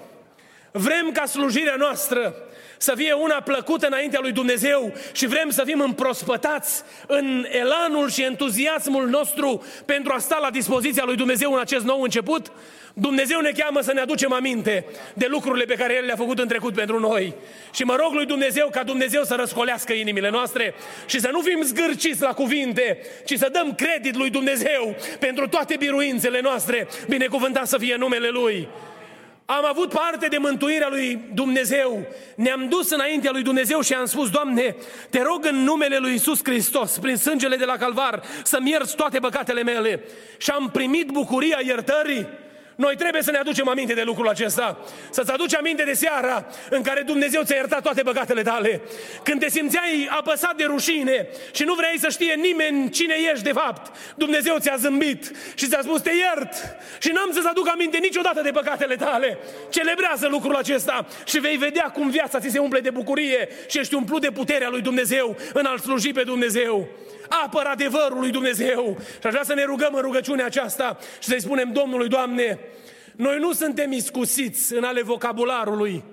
vrem 0.78 1.12
ca 1.12 1.26
slujirea 1.26 1.76
noastră 1.78 2.36
să 2.78 2.94
fie 2.96 3.14
una 3.14 3.42
plăcută 3.42 3.88
înaintea 3.88 4.20
lui 4.22 4.32
Dumnezeu 4.32 4.94
și 5.12 5.28
vrem 5.28 5.50
să 5.50 5.64
fim 5.66 5.80
împrospătați 5.80 6.84
în 7.08 7.46
elanul 7.50 8.10
și 8.10 8.24
entuziasmul 8.24 9.08
nostru 9.08 9.66
pentru 9.86 10.14
a 10.14 10.20
sta 10.20 10.38
la 10.42 10.50
dispoziția 10.50 11.04
lui 11.06 11.16
Dumnezeu 11.16 11.54
în 11.54 11.60
acest 11.60 11.86
nou 11.86 12.02
început, 12.02 12.52
Dumnezeu 12.94 13.40
ne 13.40 13.52
cheamă 13.52 13.82
să 13.82 13.94
ne 13.94 14.00
aducem 14.00 14.34
aminte 14.34 14.86
de 15.14 15.26
lucrurile 15.30 15.66
pe 15.66 15.74
care 15.74 15.94
El 15.94 16.06
le-a 16.06 16.16
făcut 16.16 16.40
în 16.40 16.48
trecut 16.48 16.74
pentru 16.74 17.00
noi. 17.00 17.34
Și 17.74 17.84
mă 17.84 17.96
rog 17.96 18.14
lui 18.14 18.26
Dumnezeu 18.26 18.70
ca 18.72 18.84
Dumnezeu 18.84 19.24
să 19.24 19.36
răscolească 19.36 19.94
inimile 19.94 20.30
noastre 20.30 20.74
și 21.06 21.20
să 21.20 21.30
nu 21.32 21.42
fim 21.42 21.62
zgârciți 21.64 22.22
la 22.22 22.34
cuvinte, 22.34 23.00
ci 23.26 23.38
să 23.38 23.50
dăm 23.52 23.76
credit 23.76 24.16
lui 24.16 24.30
Dumnezeu 24.30 24.96
pentru 25.20 25.48
toate 25.48 25.76
biruințele 25.78 26.42
noastre. 26.42 26.88
Binecuvântat 27.08 27.68
să 27.68 27.78
fie 27.78 27.96
numele 27.96 28.30
Lui. 28.30 28.68
Am 29.46 29.66
avut 29.66 29.90
parte 29.90 30.28
de 30.28 30.38
mântuirea 30.38 30.88
lui 30.90 31.20
Dumnezeu. 31.34 32.06
Ne-am 32.36 32.68
dus 32.70 32.90
înaintea 32.90 33.32
lui 33.32 33.42
Dumnezeu 33.42 33.82
și 33.82 33.94
am 33.94 34.06
spus, 34.06 34.30
Doamne, 34.30 34.76
te 35.10 35.22
rog 35.22 35.46
în 35.46 35.56
numele 35.56 35.98
lui 35.98 36.14
Isus 36.14 36.40
Hristos, 36.44 36.98
prin 36.98 37.18
sângele 37.18 37.56
de 37.56 37.66
la 37.66 37.78
Calvar, 37.78 38.24
să-mi 38.44 38.70
ierți 38.70 38.96
toate 38.96 39.20
păcatele 39.20 39.64
mele. 39.64 40.04
Și 40.38 40.50
am 40.50 40.70
primit 40.70 41.08
bucuria 41.08 41.60
iertării 41.66 42.28
Noi 42.76 42.96
trebuie 42.96 43.22
să 43.22 43.32
ne 43.32 43.38
aducem 43.38 43.68
aminte 43.68 43.94
de 43.94 44.02
lucrul 44.02 44.28
acesta. 44.28 44.80
Să-ți 45.10 45.32
aduci 45.32 45.56
aminte 45.56 45.84
de 45.84 45.94
seara 45.94 46.46
în 46.70 46.82
care 46.82 47.02
Dumnezeu 47.02 47.44
ți-a 47.44 47.56
iertat 47.56 47.82
toate 47.82 48.02
păcatele 48.02 48.42
tale. 48.42 48.82
Când 49.24 49.40
te 49.40 49.50
simțeai 49.50 50.08
apăsat 50.10 50.56
de 50.56 50.64
rușine 50.64 51.28
și 51.52 51.64
nu 51.64 51.74
vrei 51.74 52.00
să 52.00 52.10
știe 52.10 52.34
nimeni 52.34 52.90
cine 52.90 53.16
ești 53.32 53.44
de 53.44 53.52
fapt, 53.52 53.96
Dumnezeu 54.16 54.58
ți-a 54.60 54.76
zâmbit 54.76 55.32
și 55.56 55.68
ți-a 55.68 55.80
spus 55.82 56.02
te 56.02 56.12
iert 56.12 56.54
și 57.00 57.12
n-am 57.12 57.30
să-ți 57.34 57.48
aduc 57.48 57.70
aminte 57.70 57.98
niciodată 57.98 58.42
de 58.42 58.52
păcatele 58.52 58.96
tale. 58.96 59.38
Celebrează 59.70 60.28
lucrul 60.28 60.56
acesta 60.56 61.06
și 61.26 61.40
vei 61.40 61.58
vedea 61.58 61.84
cum 61.84 62.10
viața 62.10 62.40
ți 62.40 62.50
se 62.50 62.60
umple 62.60 62.80
de 62.80 62.90
bucurie 62.90 63.48
și 63.68 63.80
ești 63.80 63.96
umplut 63.96 64.22
de 64.22 64.32
puterea 64.32 64.70
lui 64.70 64.82
Dumnezeu 64.82 65.38
în 65.54 65.66
a-L 65.66 65.78
sluji 65.78 66.12
pe 66.12 66.24
Dumnezeu 66.24 66.90
apăr 67.44 67.66
adevărul 67.66 68.20
lui 68.20 68.32
Dumnezeu. 68.32 68.98
Și 69.00 69.28
aș 69.28 69.32
vrea 69.32 69.44
să 69.44 69.54
ne 69.54 69.64
rugăm 69.64 69.94
în 69.94 70.02
rugăciunea 70.02 70.46
aceasta 70.46 70.98
și 71.20 71.28
să-i 71.28 71.42
spunem 71.42 71.72
Domnului, 71.72 72.08
Doamne, 72.08 72.60
noi 73.15 73.39
nu 73.39 73.54
suntem 73.54 73.91
iscusiți 73.91 74.73
în 74.73 74.84
ale 74.84 75.01
vocabularului, 75.01 76.04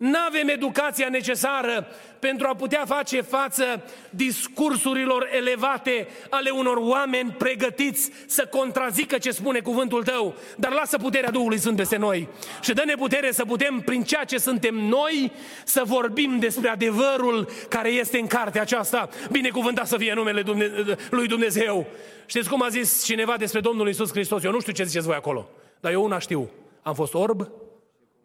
nu 0.00 0.18
avem 0.28 0.48
educația 0.48 1.08
necesară 1.08 1.86
pentru 2.18 2.46
a 2.46 2.54
putea 2.54 2.84
face 2.86 3.20
față 3.20 3.82
discursurilor 4.10 5.28
elevate 5.32 6.08
ale 6.30 6.50
unor 6.50 6.76
oameni 6.76 7.30
pregătiți 7.30 8.10
să 8.26 8.46
contrazică 8.46 9.18
ce 9.18 9.30
spune 9.30 9.60
cuvântul 9.60 10.02
tău. 10.02 10.34
Dar 10.56 10.72
lasă 10.72 10.96
puterea 10.96 11.30
Duhului 11.30 11.58
Sfânt 11.58 11.76
peste 11.76 11.96
noi 11.96 12.28
și 12.60 12.72
dă-ne 12.72 12.94
putere 12.94 13.32
să 13.32 13.44
putem, 13.44 13.82
prin 13.84 14.02
ceea 14.02 14.24
ce 14.24 14.38
suntem 14.38 14.74
noi, 14.74 15.32
să 15.64 15.82
vorbim 15.84 16.38
despre 16.38 16.68
adevărul 16.68 17.48
care 17.68 17.88
este 17.88 18.18
în 18.18 18.26
cartea 18.26 18.60
aceasta. 18.60 19.08
Binecuvântat 19.30 19.86
să 19.86 19.96
fie 19.96 20.14
numele 20.14 20.42
Dumne- 20.42 20.70
lui 21.10 21.26
Dumnezeu. 21.26 21.86
Știți 22.26 22.48
cum 22.48 22.62
a 22.62 22.68
zis 22.68 23.04
cineva 23.04 23.36
despre 23.36 23.60
Domnul 23.60 23.88
Isus 23.88 24.10
Hristos? 24.10 24.42
Eu 24.42 24.52
nu 24.52 24.60
știu 24.60 24.72
ce 24.72 24.84
ziceți 24.84 25.06
voi 25.06 25.16
acolo, 25.16 25.48
dar 25.80 25.92
eu 25.92 26.04
una 26.04 26.18
știu. 26.18 26.48
Am 26.82 26.94
fost 26.94 27.14
orb 27.14 27.48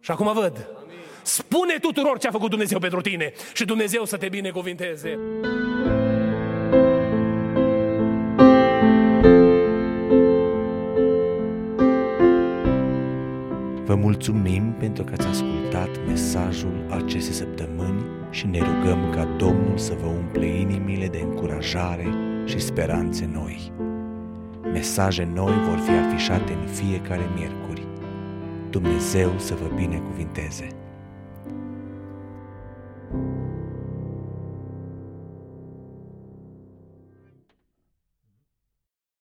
și 0.00 0.10
acum 0.10 0.32
văd. 0.32 0.68
Spune 1.22 1.78
tuturor 1.80 2.18
ce 2.18 2.28
a 2.28 2.30
făcut 2.30 2.50
Dumnezeu 2.50 2.78
pentru 2.78 3.00
tine 3.00 3.32
și 3.52 3.64
Dumnezeu 3.64 4.04
să 4.04 4.16
te 4.16 4.28
binecuvinteze. 4.28 5.18
Vă 13.84 13.94
mulțumim 13.94 14.74
pentru 14.78 15.04
că 15.04 15.12
ați 15.18 15.26
ascultat 15.26 16.06
mesajul 16.06 16.86
acestei 16.90 17.34
săptămâni 17.34 18.04
și 18.30 18.46
ne 18.46 18.58
rugăm 18.58 19.10
ca 19.10 19.24
Domnul 19.24 19.78
să 19.78 19.94
vă 20.00 20.06
umple 20.06 20.46
inimile 20.46 21.06
de 21.06 21.18
încurajare 21.18 22.14
și 22.44 22.58
speranțe 22.58 23.30
noi. 23.32 23.72
Mesaje 24.76 25.24
noi 25.24 25.52
vor 25.68 25.78
fi 25.78 25.90
afișate 25.90 26.52
în 26.52 26.66
fiecare 26.66 27.30
miercuri. 27.34 27.86
Dumnezeu 28.70 29.38
să 29.38 29.54
vă 29.54 29.74
binecuvinteze! 29.76 30.75